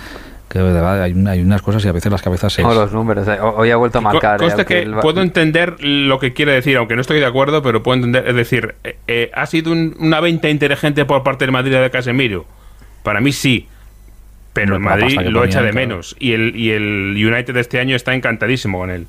Que 0.49 0.59
de 0.59 0.63
verdad 0.71 1.03
hay, 1.03 1.11
una- 1.11 1.31
hay 1.31 1.41
unas 1.41 1.61
cosas 1.61 1.83
y 1.85 1.89
a 1.89 1.91
veces 1.91 2.09
las 2.11 2.21
cabezas 2.21 2.53
se... 2.53 2.63
O 2.63 2.73
los 2.73 2.91
números. 2.93 3.27
eh. 3.27 3.37
Ho- 3.39 3.55
Hoy 3.57 3.69
ha 3.69 3.75
vuelto 3.75 3.99
a 3.99 4.01
Co- 4.01 4.09
marcar. 4.13 4.35
eh, 4.35 4.39
conste 4.39 4.61
aunque 4.61 4.73
que 4.75 4.81
el- 4.83 4.95
puedo 4.95 5.21
entender 5.21 5.75
lo 5.83 6.19
que 6.19 6.33
quiere 6.33 6.53
decir, 6.53 6.77
aunque 6.77 6.95
no 6.95 7.01
estoy 7.01 7.19
de 7.19 7.25
acuerdo, 7.25 7.61
pero 7.61 7.83
puedo 7.83 7.95
entender. 7.97 8.27
Es 8.27 8.33
decir, 8.35 8.75
eh, 8.85 8.95
eh, 9.07 9.29
¿ha 9.35 9.45
sido 9.45 9.71
un- 9.73 9.95
una 9.99 10.19
venta 10.21 10.49
inteligente 10.49 11.03
por 11.05 11.21
parte 11.21 11.43
del 11.45 11.51
Madrid 11.51 11.73
de 11.73 11.89
Casemiro? 11.91 12.45
Para 13.03 13.19
mí 13.21 13.33
sí. 13.33 13.67
Pero 14.57 14.75
el 14.75 14.81
Madrid 14.81 15.19
lo 15.21 15.43
echa 15.43 15.61
de 15.61 15.71
menos. 15.71 16.15
Y 16.19 16.33
el, 16.33 16.55
y 16.55 16.71
el 16.71 17.13
United 17.15 17.53
de 17.53 17.61
este 17.61 17.79
año 17.79 17.95
está 17.95 18.15
encantadísimo 18.15 18.79
con 18.79 18.89
él. 18.89 19.07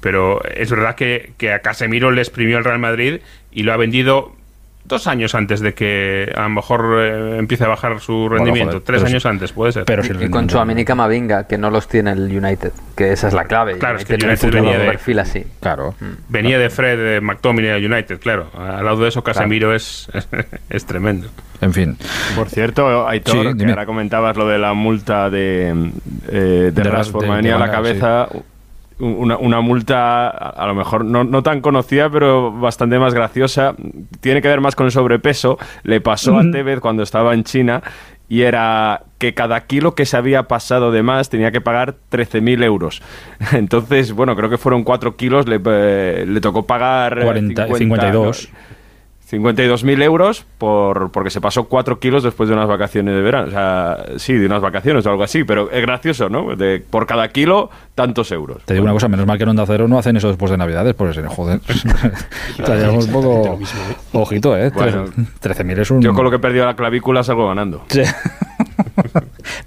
Pero 0.00 0.42
es 0.44 0.70
verdad 0.70 0.94
que, 0.94 1.32
que 1.38 1.52
a 1.52 1.60
Casemiro 1.60 2.10
le 2.10 2.20
exprimió 2.20 2.58
el 2.58 2.64
Real 2.64 2.78
Madrid 2.78 3.20
y 3.52 3.62
lo 3.62 3.72
ha 3.72 3.76
vendido 3.76 4.34
dos 4.84 5.06
años 5.06 5.34
antes 5.34 5.60
de 5.60 5.72
que 5.74 6.32
a 6.34 6.42
lo 6.42 6.48
mejor 6.50 6.98
eh, 7.00 7.38
empiece 7.38 7.64
a 7.64 7.68
bajar 7.68 8.00
su 8.00 8.28
rendimiento. 8.28 8.72
joder, 8.72 8.82
Tres 8.84 9.04
años 9.04 9.22
sí. 9.22 9.28
antes, 9.28 9.52
puede 9.52 9.72
ser. 9.72 9.84
Pero 9.84 10.02
si 10.02 10.12
y 10.12 10.28
con 10.28 10.48
Aminika 10.56 10.94
Mavinga, 10.94 11.46
que 11.46 11.58
no 11.58 11.70
los 11.70 11.86
tiene 11.86 12.10
el 12.12 12.24
United, 12.36 12.72
que 12.96 13.12
esa 13.12 13.28
es 13.28 13.34
la 13.34 13.44
clave. 13.44 13.78
Claro, 13.78 13.98
es 13.98 14.04
que 14.04 14.14
el 14.14 14.24
United 14.24 14.44
un 14.48 14.50
venía 14.54 14.78
de- 14.78 14.86
perfil 14.86 15.18
así. 15.20 15.44
Claro. 15.60 15.94
Venía 16.28 16.58
de 16.58 16.70
Fred 16.70 17.16
eh, 17.16 17.20
McTominay 17.20 17.70
al 17.70 17.84
United, 17.92 18.18
claro. 18.18 18.50
Al 18.58 18.84
lado 18.84 19.02
de 19.02 19.08
eso, 19.10 19.22
Casemiro 19.22 19.74
es, 19.74 20.08
es 20.68 20.84
tremendo. 20.86 21.28
En 21.60 21.72
fin. 21.74 21.96
Por 22.34 22.48
cierto, 22.48 23.06
Aitor, 23.06 23.52
Sí, 23.52 23.58
que 23.58 23.70
ahora 23.70 23.84
comentabas 23.86 24.36
lo 24.36 24.48
de 24.48 24.58
la 24.58 24.72
multa 24.72 25.28
de, 25.30 25.68
eh, 26.28 26.32
de, 26.32 26.70
De 26.72 26.84
las- 26.84 26.92
Rashford, 26.94 27.22
de- 27.22 27.28
me 27.28 27.36
de 27.36 27.42
venía 27.42 27.56
a 27.56 27.58
la 27.58 27.70
cabeza 27.70 28.28
una, 29.00 29.36
una 29.36 29.60
multa, 29.60 30.28
a 30.28 30.66
lo 30.66 30.74
mejor 30.74 31.04
no, 31.04 31.24
no 31.24 31.42
tan 31.42 31.60
conocida, 31.60 32.08
pero 32.10 32.52
bastante 32.52 32.98
más 32.98 33.14
graciosa. 33.14 33.74
Tiene 34.20 34.42
que 34.42 34.48
ver 34.48 34.60
más 34.60 34.76
con 34.76 34.86
el 34.86 34.92
sobrepeso. 34.92 35.58
Le 35.82 36.00
pasó 36.00 36.38
a 36.38 36.50
Tevez 36.50 36.80
cuando 36.80 37.02
estaba 37.02 37.34
en 37.34 37.44
China 37.44 37.82
y 38.28 38.42
era 38.42 39.02
que 39.18 39.34
cada 39.34 39.66
kilo 39.66 39.96
que 39.96 40.06
se 40.06 40.16
había 40.16 40.44
pasado 40.44 40.92
de 40.92 41.02
más 41.02 41.30
tenía 41.30 41.50
que 41.50 41.60
pagar 41.60 41.96
13.000 42.12 42.62
euros. 42.62 43.02
Entonces, 43.52 44.12
bueno, 44.12 44.36
creo 44.36 44.48
que 44.48 44.56
fueron 44.56 44.84
4 44.84 45.16
kilos, 45.16 45.48
le, 45.48 45.60
eh, 45.64 46.24
le 46.26 46.40
tocó 46.40 46.64
pagar... 46.64 47.18
eh, 47.18 47.24
40, 47.24 47.66
52. 47.76 48.48
52.000 49.30 50.02
euros 50.02 50.44
por, 50.58 51.12
porque 51.12 51.30
se 51.30 51.40
pasó 51.40 51.64
4 51.64 52.00
kilos 52.00 52.22
después 52.22 52.48
de 52.48 52.54
unas 52.54 52.68
vacaciones 52.68 53.14
de 53.14 53.20
verano. 53.20 53.48
O 53.48 53.50
sea, 53.50 54.04
sí, 54.16 54.34
de 54.34 54.46
unas 54.46 54.60
vacaciones 54.60 55.06
o 55.06 55.10
algo 55.10 55.22
así, 55.22 55.44
pero 55.44 55.70
es 55.70 55.82
gracioso, 55.82 56.28
¿no? 56.28 56.56
De, 56.56 56.80
por 56.80 57.06
cada 57.06 57.28
kilo, 57.28 57.70
tantos 57.94 58.32
euros. 58.32 58.64
Te 58.64 58.74
digo 58.74 58.84
una 58.84 58.92
cosa, 58.92 59.08
menos 59.08 59.26
mal 59.26 59.38
que 59.38 59.44
en 59.44 59.50
Onda 59.50 59.66
Cero 59.66 59.86
no 59.86 59.98
hacen 59.98 60.16
eso 60.16 60.28
después 60.28 60.50
de 60.50 60.56
Navidades, 60.56 60.94
porque 60.94 61.14
se 61.14 61.26
joder. 61.26 61.60
un 62.90 63.12
poco... 63.12 63.58
¿eh? 63.60 63.96
Ojito, 64.12 64.56
¿eh? 64.56 64.70
Bueno, 64.70 65.06
13.000 65.06 65.78
es 65.78 65.90
un... 65.90 66.02
Yo 66.02 66.12
con 66.12 66.24
lo 66.24 66.30
que 66.30 66.36
he 66.36 66.40
perdido 66.40 66.66
la 66.66 66.74
clavícula 66.74 67.22
salgo 67.22 67.46
ganando. 67.48 67.84
Sí. 67.88 68.02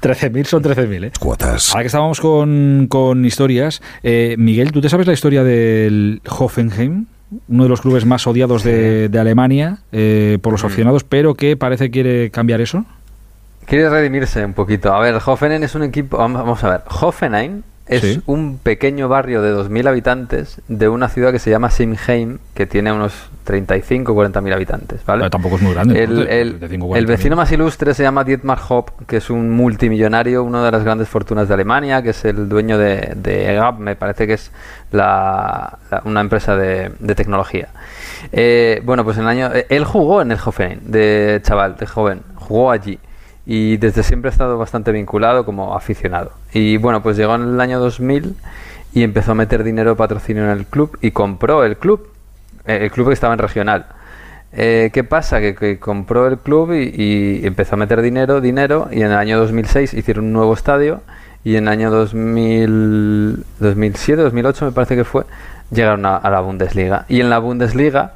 13.000 0.01 0.45
son 0.45 0.63
13.000, 0.63 1.05
¿eh? 1.05 1.11
Cuotas. 1.19 1.71
Ahora 1.71 1.83
que 1.83 1.87
estábamos 1.87 2.19
con, 2.19 2.87
con 2.89 3.23
historias, 3.25 3.81
eh, 4.03 4.35
Miguel, 4.37 4.71
¿tú 4.71 4.81
te 4.81 4.89
sabes 4.89 5.07
la 5.07 5.13
historia 5.13 5.43
del 5.43 6.21
Hoffenheim? 6.27 7.05
Uno 7.47 7.63
de 7.63 7.69
los 7.69 7.81
clubes 7.81 8.05
más 8.05 8.25
odiados 8.27 8.63
de, 8.63 9.09
Alemania 9.19 9.79
eh, 9.91 10.37
por 10.41 10.53
los 10.53 10.63
mm. 10.63 10.67
aficionados, 10.67 11.03
pero 11.03 11.35
que 11.35 11.57
parece 11.57 11.91
quiere 11.91 12.29
cambiar 12.31 12.61
eso. 12.61 12.85
Quiere 13.65 13.89
redimirse 13.89 14.43
un 14.43 14.53
poquito. 14.53 14.93
A 14.93 14.99
ver, 14.99 15.19
Hoffenheim 15.25 15.63
es 15.63 15.75
un 15.75 15.83
equipo. 15.83 16.17
Vamos 16.17 16.63
a 16.63 16.69
ver. 16.69 16.81
Hoffenheim 16.89 17.63
es 17.87 18.19
un 18.27 18.59
pequeño 18.59 19.09
barrio 19.09 19.41
de 19.41 19.53
2.000 19.53 19.87
habitantes 19.87 20.61
de 20.67 20.87
una 20.87 21.09
ciudad 21.09 21.31
que 21.31 21.39
se 21.39 21.49
llama 21.49 21.69
Simheim, 21.69 22.39
que 22.53 22.65
tiene 22.65 22.93
unos 22.93 23.13
35 23.43 24.13
o 24.13 24.15
40.000 24.15 24.53
habitantes, 24.53 25.05
¿vale? 25.05 25.29
tampoco 25.29 25.57
es 25.57 25.61
muy 25.63 25.73
grande. 25.73 26.01
El, 26.01 27.05
vecino 27.05 27.35
más 27.35 27.51
ilustre 27.51 27.93
se 27.93 28.03
llama 28.03 28.23
Dietmar 28.23 28.59
Hopp, 28.69 28.89
que 29.05 29.17
es 29.17 29.29
un 29.29 29.49
multimillonario, 29.49 30.43
una 30.43 30.63
de 30.63 30.71
las 30.71 30.83
grandes 30.83 31.09
fortunas 31.09 31.49
de 31.49 31.53
Alemania, 31.55 32.01
que 32.01 32.11
es 32.11 32.23
el 32.23 32.47
dueño 32.47 32.77
de, 32.77 33.13
de 33.15 33.61
me 33.77 33.95
parece 33.97 34.27
que 34.27 34.33
es 34.33 34.51
una 34.91 36.21
empresa 36.21 36.55
de, 36.55 36.91
tecnología. 37.15 37.67
Eh, 38.31 38.81
bueno, 38.85 39.03
pues 39.03 39.17
en 39.17 39.23
el 39.23 39.29
año... 39.29 39.51
Él 39.67 39.83
jugó 39.83 40.21
en 40.21 40.31
el 40.31 40.37
Hoffenheim, 40.43 40.79
de 40.83 41.41
chaval, 41.43 41.75
de 41.75 41.85
joven, 41.85 42.21
jugó 42.35 42.71
allí 42.71 42.97
y 43.45 43.77
desde 43.77 44.03
siempre 44.03 44.29
ha 44.29 44.31
estado 44.31 44.57
bastante 44.57 44.91
vinculado 44.91 45.45
como 45.45 45.75
aficionado. 45.75 46.31
Y 46.53 46.77
bueno, 46.77 47.03
pues 47.03 47.17
llegó 47.17 47.35
en 47.35 47.41
el 47.43 47.61
año 47.61 47.79
2000 47.79 48.35
y 48.93 49.03
empezó 49.03 49.31
a 49.31 49.35
meter 49.35 49.63
dinero 49.63 49.95
patrocinio 49.95 50.43
en 50.43 50.51
el 50.51 50.65
club 50.65 50.97
y 51.01 51.11
compró 51.11 51.63
el 51.63 51.77
club, 51.77 52.07
eh, 52.65 52.79
el 52.83 52.91
club 52.91 53.07
que 53.07 53.13
estaba 53.13 53.33
en 53.33 53.39
regional. 53.39 53.85
Eh, 54.53 54.91
¿Qué 54.93 55.03
pasa? 55.03 55.41
Que, 55.41 55.79
compró 55.79 56.27
el 56.27 56.37
club 56.37 56.73
y, 56.73 57.45
empezó 57.45 57.75
a 57.75 57.77
meter 57.77 58.01
dinero, 58.01 58.39
dinero, 58.39 58.87
y 58.91 59.01
en 59.01 59.07
el 59.07 59.17
año 59.17 59.39
2006 59.39 59.93
hicieron 59.93 60.25
un 60.25 60.33
nuevo 60.33 60.53
estadio 60.53 61.01
y 61.43 61.55
en 61.55 61.63
el 61.63 61.69
año 61.69 61.91
2000, 61.91 63.43
2007, 63.59 64.21
2008 64.21 64.65
me 64.65 64.71
parece 64.71 64.95
que 64.95 65.03
fue, 65.03 65.23
llegaron 65.71 66.05
a, 66.05 66.17
a 66.17 66.29
la 66.29 66.39
Bundesliga. 66.41 67.05
Y 67.09 67.19
en 67.19 67.29
la 67.31 67.39
Bundesliga 67.39 68.13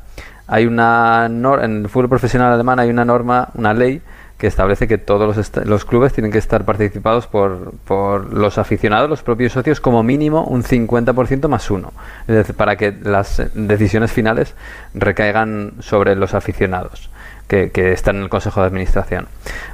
hay 0.48 0.66
una, 0.66 1.26
en 1.26 1.82
el 1.84 1.90
fútbol 1.90 2.10
profesional 2.10 2.54
alemán 2.54 2.80
hay 2.80 2.90
una 2.90 3.04
norma, 3.04 3.50
una 3.56 3.74
ley, 3.74 4.02
que 4.38 4.48
establece 4.48 4.88
que 4.88 4.98
todos 4.98 5.36
los, 5.36 5.66
los 5.66 5.86
clubes 5.86 6.14
tienen 6.14 6.32
que 6.32 6.38
estar 6.38 6.64
participados 6.64 7.28
por, 7.28 7.74
por, 7.86 8.34
los 8.34 8.58
aficionados, 8.58 9.10
los 9.10 9.24
propios 9.24 9.54
socios, 9.54 9.82
como 9.82 10.04
mínimo 10.04 10.44
un 10.44 10.64
50% 10.64 11.48
más 11.48 11.72
uno, 11.72 11.92
es 12.28 12.36
decir, 12.36 12.56
para 12.56 12.76
que 12.76 12.92
las 12.92 13.42
decisiones 13.54 14.12
finales 14.12 14.54
recaigan 14.94 15.74
sobre 15.80 16.16
los 16.16 16.36
aficionados 16.36 17.10
que, 17.48 17.72
están 17.94 18.18
en 18.18 18.24
el 18.24 18.30
Consejo 18.30 18.62
de 18.62 18.68
Administración. 18.68 19.28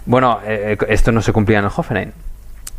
Bueno, 0.06 0.40
eh, 0.46 0.78
esto 0.88 1.12
no 1.12 1.22
se 1.22 1.34
cumplía 1.34 1.60
en 1.60 1.66
el 1.66 1.72
Hoffenheim, 1.76 2.12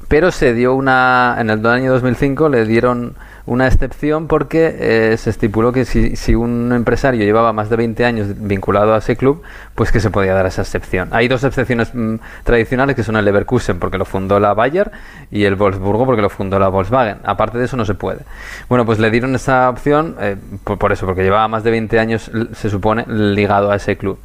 pero 0.08 0.30
se 0.30 0.54
dio 0.54 0.74
una, 0.74 1.36
en 1.38 1.50
el 1.50 1.64
año 1.66 1.92
2005 1.92 2.48
le 2.48 2.66
dieron 2.66 3.14
una 3.46 3.66
excepción 3.66 4.26
porque 4.26 4.76
eh, 4.78 5.16
se 5.18 5.28
estipuló 5.28 5.70
que 5.72 5.84
si, 5.84 6.16
si, 6.16 6.34
un 6.34 6.72
empresario 6.72 7.24
llevaba 7.24 7.52
más 7.52 7.68
de 7.68 7.76
20 7.76 8.04
años 8.04 8.28
vinculado 8.38 8.94
a 8.94 8.98
ese 8.98 9.16
club, 9.16 9.42
pues 9.74 9.92
que 9.92 10.00
se 10.00 10.10
podía 10.10 10.32
dar 10.32 10.46
esa 10.46 10.62
excepción. 10.62 11.08
Hay 11.12 11.28
dos 11.28 11.44
excepciones 11.44 11.94
mm, 11.94 12.16
tradicionales 12.44 12.96
que 12.96 13.02
son 13.02 13.16
el 13.16 13.24
Leverkusen 13.24 13.78
porque 13.78 13.98
lo 13.98 14.06
fundó 14.06 14.40
la 14.40 14.54
Bayer 14.54 14.90
y 15.30 15.44
el 15.44 15.56
Wolfsburgo 15.56 16.06
porque 16.06 16.22
lo 16.22 16.30
fundó 16.30 16.58
la 16.58 16.68
Volkswagen. 16.68 17.18
Aparte 17.24 17.58
de 17.58 17.66
eso 17.66 17.76
no 17.76 17.84
se 17.84 17.94
puede. 17.94 18.20
Bueno, 18.68 18.86
pues 18.86 18.98
le 18.98 19.10
dieron 19.10 19.34
esa 19.34 19.68
opción 19.68 20.16
eh, 20.20 20.36
por, 20.64 20.92
eso, 20.92 21.04
porque 21.04 21.22
llevaba 21.22 21.46
más 21.48 21.64
de 21.64 21.70
20 21.70 21.98
años, 21.98 22.30
se 22.54 22.70
supone, 22.70 23.04
ligado 23.06 23.70
a 23.70 23.76
ese 23.76 23.98
club. 23.98 24.18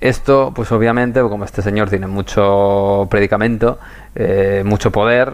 Esto, 0.00 0.52
pues 0.54 0.72
obviamente, 0.72 1.20
como 1.20 1.44
este 1.44 1.62
señor 1.62 1.90
tiene 1.90 2.06
mucho 2.06 3.06
predicamento, 3.10 3.78
eh, 4.14 4.62
mucho 4.64 4.90
poder 4.90 5.32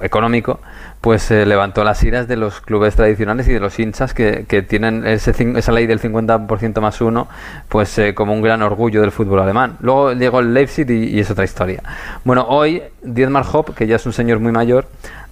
económico, 0.00 0.60
pues 1.00 1.30
eh, 1.30 1.46
levantó 1.46 1.84
las 1.84 2.02
iras 2.02 2.26
de 2.26 2.36
los 2.36 2.60
clubes 2.60 2.96
tradicionales 2.96 3.46
y 3.48 3.52
de 3.52 3.60
los 3.60 3.78
hinchas 3.78 4.14
que, 4.14 4.46
que 4.48 4.62
tienen 4.62 5.06
ese, 5.06 5.32
esa 5.56 5.72
ley 5.72 5.86
del 5.86 6.00
50% 6.00 6.80
más 6.80 7.00
uno 7.00 7.28
pues 7.68 7.96
eh, 7.98 8.14
como 8.14 8.32
un 8.32 8.42
gran 8.42 8.62
orgullo 8.62 9.00
del 9.00 9.12
fútbol 9.12 9.40
alemán. 9.40 9.76
Luego 9.80 10.12
llegó 10.12 10.40
el 10.40 10.52
Leipzig 10.52 10.90
y, 10.90 11.20
es 11.20 11.30
otra 11.30 11.44
historia. 11.44 11.82
Bueno, 12.24 12.46
hoy 12.48 12.82
Dietmar 13.02 13.44
Hopp, 13.52 13.74
que 13.74 13.86
ya 13.86 13.96
es 13.96 14.06
un 14.06 14.12
señor 14.12 14.40
muy 14.40 14.50
mayor, 14.50 14.88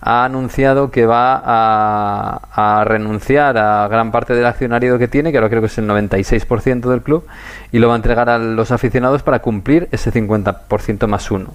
ha 0.07 0.25
anunciado 0.25 0.93
que 0.93 1.05
va 1.05 1.43
a, 1.45 2.41
a, 2.53 2.85
renunciar 2.85 3.59
a 3.59 3.89
gran 3.89 4.13
parte 4.13 4.35
del 4.35 4.47
accionario 4.47 4.99
que 4.99 5.09
tiene, 5.09 5.33
que 5.33 5.39
ahora 5.39 5.51
creo 5.51 5.63
que 5.63 5.67
es 5.67 5.79
el 5.79 5.89
96% 5.89 6.89
del 6.89 7.03
club, 7.03 7.27
y 7.73 7.81
lo 7.81 7.89
va 7.89 7.95
a 7.95 7.97
entregar 7.97 8.31
a 8.31 8.39
los 8.39 8.71
aficionados 8.71 9.25
para 9.25 9.41
cumplir 9.41 9.89
ese 9.91 10.13
50% 10.13 11.09
más 11.09 11.29
uno. 11.33 11.55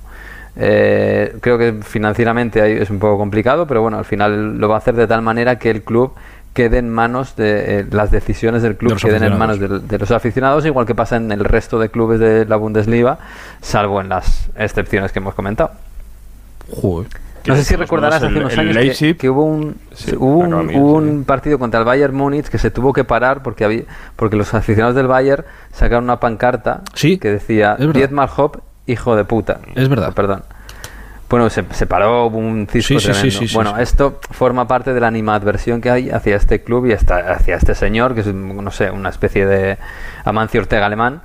Eh, 0.58 1.38
creo 1.40 1.58
que 1.58 1.80
financieramente 1.82 2.82
es 2.82 2.90
un 2.90 3.00
poco 3.00 3.18
complicado, 3.18 3.66
pero 3.68 3.82
bueno, 3.82 3.98
al 3.98 4.04
final 4.04 4.58
lo 4.58 4.68
va 4.68 4.76
a 4.76 4.78
hacer 4.80 4.96
de 4.96 5.08
tal 5.08 5.22
manera 5.22 5.58
que 5.58 5.70
el 5.70 5.84
club 5.84 6.14
quede 6.54 6.80
en 6.80 6.90
manos 6.90 7.38
de 7.38 7.80
eh, 7.80 7.86
las 7.90 8.12
decisiones 8.12 8.62
del 8.64 8.76
club 8.76 9.00
queden 9.00 9.24
en 9.24 9.38
manos 9.38 9.62
de, 9.62 9.98
los 9.98 10.12
aficionados, 10.12 10.66
igual 10.66 10.86
que 10.86 10.94
pasa 10.94 11.16
en 11.16 11.32
el 11.32 11.46
resto 11.46 11.80
de 11.80 11.88
clubes 11.88 12.20
de 12.20 12.46
la 12.46 12.58
Bundesliga, 12.58 13.18
salvo 13.62 14.02
en 14.02 14.10
las 14.10 14.50
excepciones 14.58 15.14
que 15.14 15.20
hemos 15.20 15.36
comentado. 15.36 15.72
No 17.46 17.56
sé 17.56 17.64
si 17.64 17.76
recordarás 17.76 18.24
hace 18.24 18.38
unos 18.38 18.58
años 18.58 19.00
que, 19.18 19.30
hubo 19.30 19.44
un, 19.44 19.80
un, 20.20 21.24
partido 21.24 21.58
contra 21.58 21.80
el 21.80 21.86
Bayern 21.86 22.16
Múnich 22.16 22.48
que 22.48 22.58
se 22.58 22.72
tuvo 22.72 22.94
que 22.94 23.04
parar 23.04 23.42
porque 23.42 23.66
había, 23.66 23.84
porque 24.16 24.36
los 24.36 24.54
aficionados 24.54 24.96
del 24.96 25.08
Bayern 25.08 25.44
sacaron 25.72 26.04
una 26.04 26.20
pancarta 26.20 26.82
que 26.94 27.20
decía 27.20 27.76
Dietmar 27.76 28.30
Hopp 28.36 28.58
hijo 28.86 29.16
de 29.16 29.24
puta. 29.24 29.60
Es 29.76 29.90
verdad. 29.90 30.14
Perdón. 30.14 30.44
Bueno, 31.30 31.50
se, 31.50 31.64
paró 31.86 32.28
un 32.28 32.68
cisco 32.68 32.98
tremendo. 32.98 33.40
bueno, 33.54 33.78
esto 33.78 34.20
forma 34.32 34.68
parte 34.68 34.94
de 34.94 35.00
la 35.00 35.08
animadversión 35.08 35.80
que 35.80 35.90
hay 35.90 36.10
hacia 36.10 36.36
este 36.36 36.62
club 36.62 36.88
y 36.88 36.92
hasta, 36.92 37.20
hacia 37.32 37.56
este 37.56 37.74
señor, 37.74 38.14
que 38.14 38.20
es, 38.20 38.28
no 38.28 38.70
sé, 38.70 38.92
una 38.92 39.08
especie 39.08 39.46
de 39.46 39.78
Amancio 40.26 40.60
Ortega 40.60 40.86
alemán, 40.86 41.22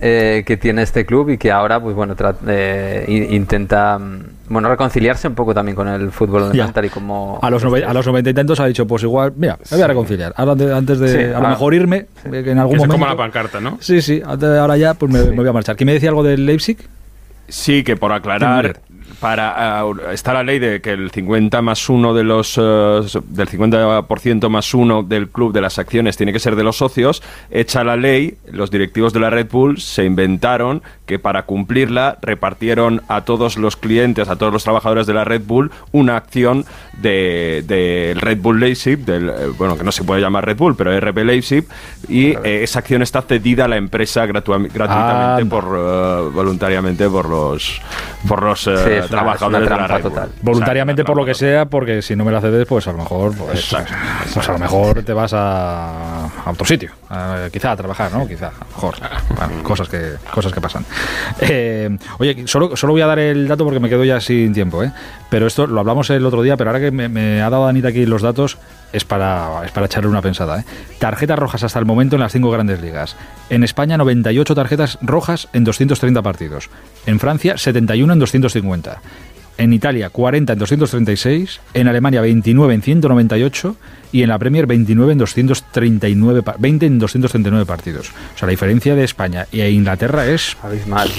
eh, 0.00 0.42
que 0.46 0.56
tiene 0.56 0.82
este 0.82 1.04
club 1.04 1.30
y 1.30 1.38
que 1.38 1.50
ahora, 1.50 1.80
pues 1.80 1.94
bueno, 1.94 2.14
eh, 2.46 3.04
intenta 3.30 3.98
mm, 3.98 4.22
bueno 4.48 4.68
reconciliarse 4.68 5.28
un 5.28 5.34
poco 5.34 5.54
también 5.54 5.76
con 5.76 5.88
el 5.88 6.10
fútbol 6.10 6.44
alemán, 6.44 6.72
tal 6.72 6.84
y 6.84 6.88
como... 6.88 7.38
A 7.42 7.50
los, 7.50 7.64
a 7.64 7.92
los 7.92 8.06
noventa 8.06 8.30
y 8.30 8.34
tantos 8.34 8.60
ha 8.60 8.66
dicho, 8.66 8.86
pues 8.86 9.02
igual, 9.02 9.32
mira, 9.36 9.58
me 9.70 9.76
voy 9.76 9.82
a 9.82 9.86
reconciliar. 9.88 10.32
Ahora, 10.36 10.76
antes 10.76 10.98
de, 10.98 11.34
a 11.34 11.40
lo 11.40 11.48
mejor 11.48 11.74
irme, 11.74 12.06
en 12.24 12.58
algún 12.58 12.76
momento... 12.76 12.94
como 12.94 13.06
la 13.06 13.16
pancarta, 13.16 13.60
¿no? 13.60 13.78
Sí, 13.80 14.00
sí, 14.02 14.22
ahora 14.24 14.76
ya, 14.76 14.94
pues 14.94 15.12
me, 15.12 15.22
me 15.24 15.36
voy 15.36 15.48
a 15.48 15.52
marchar. 15.52 15.76
¿Quién 15.76 15.86
me 15.86 15.92
decía 15.94 16.08
algo 16.10 16.22
del 16.22 16.46
Leipzig? 16.46 16.78
Sí, 17.48 17.82
que 17.82 17.96
por 17.96 18.12
aclarar, 18.12 18.80
para 19.20 19.84
uh, 19.84 20.10
está 20.12 20.32
la 20.32 20.42
ley 20.42 20.58
de 20.58 20.80
que 20.80 20.90
el 20.90 21.10
50 21.10 21.60
más 21.62 21.88
uno 21.88 22.14
de 22.14 22.22
los 22.22 22.56
uh, 22.56 23.04
del 23.26 23.48
50% 23.48 24.48
más 24.48 24.74
uno 24.74 25.02
del 25.02 25.28
club 25.28 25.52
de 25.52 25.60
las 25.60 25.78
acciones 25.78 26.16
tiene 26.16 26.32
que 26.32 26.38
ser 26.38 26.54
de 26.54 26.62
los 26.62 26.76
socios 26.76 27.22
hecha 27.50 27.82
la 27.82 27.96
ley 27.96 28.36
los 28.52 28.70
directivos 28.70 29.12
de 29.12 29.20
la 29.20 29.30
Red 29.30 29.48
Bull 29.50 29.80
se 29.80 30.04
inventaron 30.04 30.82
que 31.06 31.18
para 31.18 31.42
cumplirla 31.46 32.18
repartieron 32.22 33.02
a 33.08 33.22
todos 33.22 33.56
los 33.56 33.76
clientes 33.76 34.28
a 34.28 34.36
todos 34.36 34.52
los 34.52 34.62
trabajadores 34.62 35.06
de 35.06 35.14
la 35.14 35.24
Red 35.24 35.42
Bull 35.46 35.72
una 35.90 36.16
acción 36.16 36.64
del 36.92 37.66
de, 37.66 38.14
Red 38.16 38.38
Bull 38.38 38.60
Leipzig 38.60 38.98
del, 38.98 39.28
eh, 39.30 39.32
bueno 39.56 39.76
que 39.76 39.84
no 39.84 39.90
se 39.90 40.04
puede 40.04 40.20
llamar 40.20 40.46
Red 40.46 40.58
Bull 40.58 40.76
pero 40.76 40.98
RB 40.98 41.24
Leipzig 41.24 41.64
y 42.08 42.36
eh, 42.44 42.62
esa 42.62 42.80
acción 42.80 43.02
está 43.02 43.22
cedida 43.22 43.64
a 43.64 43.68
la 43.68 43.76
empresa 43.76 44.26
gratuitamente 44.26 44.82
ah, 44.82 45.40
por 45.48 45.64
uh, 45.64 46.30
voluntariamente 46.30 47.08
por 47.08 47.28
los 47.28 47.80
por 48.28 48.42
los 48.42 48.68
trabajadores 49.08 49.68
de 49.68 49.76
la 49.76 50.00
total. 50.00 50.30
Voluntariamente 50.42 51.04
por 51.04 51.16
lo 51.16 51.24
que 51.24 51.34
sea, 51.34 51.66
porque 51.66 52.02
si 52.02 52.16
no 52.16 52.24
me 52.24 52.32
la 52.32 52.40
cedes, 52.40 52.66
pues 52.66 52.86
a 52.88 52.92
lo 52.92 52.98
mejor, 52.98 53.34
pues, 53.36 53.74
pues 54.34 54.48
a 54.48 54.52
lo 54.52 54.58
mejor 54.58 55.02
te 55.02 55.12
vas 55.12 55.32
a, 55.34 56.26
a 56.26 56.50
otro 56.50 56.66
sitio, 56.66 56.90
quizá 57.52 57.72
a 57.72 57.76
trabajar, 57.76 58.12
¿no? 58.12 58.26
Quizá, 58.26 58.48
a 58.48 58.60
lo 58.60 58.66
mejor, 58.66 58.94
cosas 59.62 59.88
que 59.88 60.14
cosas 60.32 60.52
que 60.52 60.60
pasan. 60.60 60.84
Eh, 61.40 61.96
oye, 62.18 62.46
solo, 62.46 62.76
solo 62.76 62.92
voy 62.92 63.02
a 63.02 63.06
dar 63.06 63.18
el 63.18 63.48
dato 63.48 63.64
porque 63.64 63.80
me 63.80 63.88
quedo 63.88 64.04
ya 64.04 64.20
sin 64.20 64.52
tiempo, 64.52 64.82
¿eh? 64.82 64.92
Pero 65.30 65.46
esto 65.46 65.66
lo 65.66 65.80
hablamos 65.80 66.08
el 66.10 66.24
otro 66.24 66.42
día, 66.42 66.56
pero 66.56 66.70
ahora 66.70 66.80
que 66.80 66.90
me, 66.90 67.42
ha 67.42 67.50
dado 67.50 67.66
Anita 67.66 67.88
aquí 67.88 68.06
los 68.06 68.22
datos, 68.22 68.58
es 68.92 69.04
para, 69.04 69.64
es 69.64 69.72
para 69.72 69.86
echarle 69.86 70.08
una 70.08 70.22
pensada. 70.22 70.60
¿eh? 70.60 70.64
Tarjetas 70.98 71.38
rojas 71.38 71.62
hasta 71.62 71.78
el 71.78 71.84
momento 71.84 72.16
en 72.16 72.20
las 72.20 72.32
cinco 72.32 72.50
grandes 72.50 72.80
ligas. 72.80 73.16
En 73.50 73.64
España, 73.64 73.96
98 73.96 74.54
tarjetas 74.54 74.98
rojas 75.02 75.48
en 75.52 75.64
230 75.64 76.22
partidos. 76.22 76.70
En 77.06 77.18
Francia, 77.18 77.58
71 77.58 78.12
en 78.12 78.18
250. 78.18 79.00
En 79.58 79.72
Italia 79.72 80.08
40 80.10 80.52
en 80.52 80.58
236, 80.60 81.60
en 81.74 81.88
Alemania 81.88 82.20
29 82.20 82.74
en 82.74 82.82
198 82.82 83.76
y 84.12 84.22
en 84.22 84.28
la 84.28 84.38
Premier 84.38 84.66
29 84.66 85.12
en 85.12 85.18
239, 85.18 86.42
20 86.58 86.86
en 86.86 86.98
239 87.00 87.66
partidos. 87.66 88.10
O 88.34 88.38
sea, 88.38 88.46
la 88.46 88.50
diferencia 88.50 88.94
de 88.94 89.02
España 89.02 89.48
e 89.50 89.68
Inglaterra 89.70 90.26
es 90.26 90.56
abismal. 90.62 91.10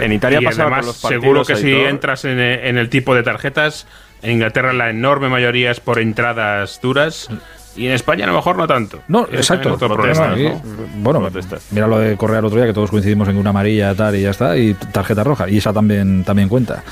En 0.00 0.12
Italia 0.12 0.38
y 0.40 0.44
pasaba 0.44 0.78
además, 0.78 0.80
con 0.80 0.86
los 0.86 0.98
partidos, 0.98 1.22
seguro 1.22 1.44
que 1.44 1.56
si 1.56 1.72
entras 1.72 2.24
en, 2.24 2.38
en 2.40 2.78
el 2.78 2.88
tipo 2.88 3.14
de 3.14 3.22
tarjetas, 3.22 3.86
en 4.22 4.30
Inglaterra 4.32 4.72
la 4.72 4.90
enorme 4.90 5.28
mayoría 5.28 5.70
es 5.70 5.80
por 5.80 5.98
entradas 5.98 6.80
duras 6.80 7.28
y 7.76 7.86
en 7.86 7.92
España 7.92 8.24
a 8.24 8.28
lo 8.28 8.34
mejor 8.34 8.56
no 8.56 8.66
tanto. 8.66 9.00
No, 9.08 9.26
exacto. 9.32 9.74
otro 9.74 9.94
Protestas, 9.94 10.28
problema. 10.28 10.54
¿no? 10.54 10.62
Bueno, 10.96 11.20
Protestas. 11.20 11.66
mira 11.70 11.86
lo 11.86 11.98
de 11.98 12.16
Correa 12.16 12.40
el 12.40 12.44
otro 12.44 12.58
día, 12.58 12.66
que 12.66 12.74
todos 12.74 12.90
coincidimos 12.90 13.28
en 13.28 13.36
una 13.36 13.50
amarilla 13.50 13.94
tal 13.94 14.14
y 14.16 14.22
ya 14.22 14.30
está, 14.30 14.56
y 14.56 14.74
tarjeta 14.74 15.24
roja, 15.24 15.48
y 15.48 15.58
esa 15.58 15.72
también, 15.72 16.24
también 16.24 16.48
cuenta. 16.48 16.84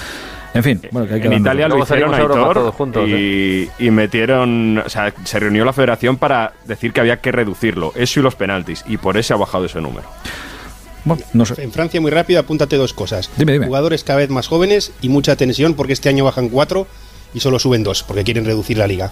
En 0.52 0.64
fin, 0.64 0.80
bueno, 0.90 1.06
que 1.06 1.14
hay 1.14 1.20
que 1.20 1.28
en 1.28 1.34
Italia 1.34 1.68
lo 1.68 1.78
hicieron 1.78 2.12
Aitor, 2.12 2.54
todos 2.54 2.74
juntos, 2.74 3.08
y, 3.08 3.68
y 3.78 3.90
metieron, 3.92 4.78
o 4.84 4.88
sea, 4.88 5.14
se 5.22 5.38
reunió 5.38 5.64
la 5.64 5.72
federación 5.72 6.16
para 6.16 6.54
decir 6.64 6.92
que 6.92 7.00
había 7.00 7.18
que 7.18 7.30
reducirlo, 7.30 7.92
eso 7.94 8.18
y 8.18 8.22
los 8.24 8.34
penaltis, 8.34 8.84
y 8.88 8.96
por 8.96 9.16
eso 9.16 9.34
ha 9.34 9.36
bajado 9.36 9.66
ese 9.66 9.80
número. 9.80 10.08
Bueno, 11.04 11.22
no 11.34 11.46
sé. 11.46 11.62
En 11.62 11.70
Francia, 11.70 12.00
muy 12.00 12.10
rápido, 12.10 12.40
apúntate 12.40 12.76
dos 12.76 12.92
cosas. 12.92 13.30
Dime, 13.36 13.52
dime. 13.52 13.66
Jugadores 13.66 14.02
cada 14.02 14.18
vez 14.18 14.28
más 14.28 14.48
jóvenes 14.48 14.92
y 15.00 15.08
mucha 15.08 15.36
tensión 15.36 15.74
porque 15.74 15.92
este 15.92 16.08
año 16.08 16.24
bajan 16.24 16.48
cuatro 16.48 16.86
y 17.34 17.40
solo 17.40 17.58
suben 17.58 17.82
dos 17.82 18.02
porque 18.02 18.24
quieren 18.24 18.44
reducir 18.44 18.78
la 18.78 18.86
liga. 18.86 19.10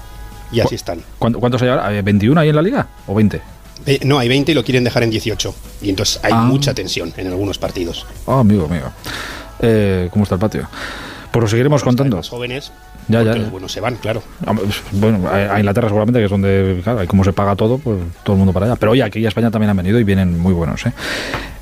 Y 0.50 0.60
así 0.60 0.74
están. 0.76 1.02
¿Cuánto- 1.18 1.40
¿Cuántos 1.40 1.60
hay 1.62 1.68
ahora? 1.68 1.86
¿Hay 1.86 2.00
¿21 2.00 2.38
ahí 2.38 2.48
en 2.48 2.56
la 2.56 2.62
liga? 2.62 2.86
¿O 3.06 3.14
20? 3.14 3.40
Eh, 3.86 4.00
no, 4.04 4.18
hay 4.18 4.28
20 4.28 4.52
y 4.52 4.54
lo 4.54 4.64
quieren 4.64 4.82
dejar 4.84 5.02
en 5.02 5.10
18. 5.10 5.54
Y 5.82 5.90
entonces 5.90 6.18
hay 6.22 6.32
Ah. 6.34 6.40
mucha 6.42 6.74
tensión 6.74 7.12
en 7.16 7.26
algunos 7.28 7.58
partidos. 7.58 8.06
Ah, 8.26 8.40
amigo, 8.40 8.64
amigo. 8.64 8.90
Eh, 9.60 10.08
¿Cómo 10.10 10.22
está 10.24 10.36
el 10.36 10.40
patio? 10.40 10.68
Pues 11.30 11.42
lo 11.42 11.48
seguiremos 11.48 11.80
Los 11.82 11.84
contando. 11.84 12.16
más 12.16 12.28
jóvenes, 12.28 12.72
Ya, 13.08 13.22
ya. 13.22 13.34
los 13.34 13.50
buenos 13.50 13.70
se 13.70 13.80
van, 13.80 13.96
claro. 13.96 14.22
Hombre, 14.46 14.64
pues, 14.66 14.82
Bueno, 14.92 15.28
a 15.28 15.58
Inglaterra 15.58 15.88
seguramente, 15.88 16.18
que 16.20 16.24
es 16.24 16.30
donde, 16.30 16.80
claro, 16.82 17.06
como 17.06 17.22
se 17.24 17.32
paga 17.34 17.54
todo, 17.54 17.78
pues 17.78 17.98
todo 18.24 18.34
el 18.34 18.38
mundo 18.38 18.52
para 18.54 18.66
allá. 18.66 18.76
Pero 18.76 18.92
oye, 18.92 19.02
aquí 19.02 19.24
a 19.24 19.28
España 19.28 19.50
también 19.50 19.70
han 19.70 19.76
venido 19.76 20.00
y 20.00 20.04
vienen 20.04 20.38
muy 20.38 20.54
buenos. 20.54 20.86
¿eh? 20.86 20.92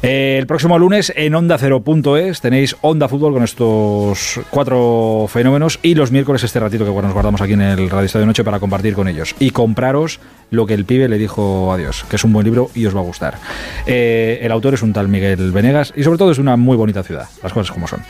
Eh, 0.03 0.37
el 0.39 0.47
próximo 0.47 0.79
lunes 0.79 1.13
en 1.17 1.35
Onda 1.35 1.59
0.es 1.59 2.41
tenéis 2.41 2.77
Onda 2.83 3.09
Fútbol 3.09 3.33
con 3.33 3.43
estos 3.43 4.41
cuatro 4.51 5.27
fenómenos 5.29 5.79
y 5.83 5.95
los 5.95 6.13
miércoles 6.13 6.45
este 6.45 6.61
ratito 6.61 6.85
que 6.85 6.91
bueno, 6.91 7.09
nos 7.09 7.15
guardamos 7.15 7.41
aquí 7.41 7.55
en 7.55 7.63
el 7.63 7.89
Radio 7.89 8.07
Estadio 8.07 8.27
Noche 8.27 8.45
para 8.45 8.61
compartir 8.61 8.95
con 8.95 9.09
ellos. 9.09 9.35
Y 9.39 9.51
compraros 9.51 10.21
lo 10.51 10.67
que 10.67 10.75
el 10.75 10.85
pibe 10.85 11.09
le 11.09 11.19
dijo 11.19 11.73
a 11.73 11.77
Dios, 11.77 12.05
que 12.09 12.17
es 12.17 12.25
un 12.25 12.33
buen 12.33 12.45
libro 12.45 12.71
y 12.75 12.87
os 12.87 12.95
va 12.95 13.01
a 13.01 13.05
gustar. 13.05 13.39
Eh, 13.87 14.39
el 14.43 14.53
autor 14.53 14.75
es 14.75 14.83
un 14.83 14.93
tal 14.93 15.09
Miguel 15.09 15.51
Venegas 15.51 15.93
y 15.97 16.03
sobre 16.03 16.19
todo 16.19 16.31
es 16.31 16.39
una 16.39 16.57
muy 16.57 16.77
bonita 16.77 17.03
ciudad, 17.03 17.29
las 17.43 17.53
cosas 17.53 17.73
como 17.73 17.89
son. 17.89 18.01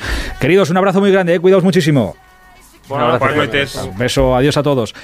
Queridos, 0.41 0.71
un 0.71 0.77
abrazo 0.77 1.01
muy 1.01 1.13
grande, 1.13 1.35
¿eh? 1.35 1.41
cuidaos 1.41 1.65
muchísimo. 1.65 2.17
Buenas 2.89 3.21
noches. 3.21 3.75
Un 3.77 3.99
beso, 3.99 4.37
adiós 4.37 4.57
a 4.57 4.63
todos. 4.63 4.95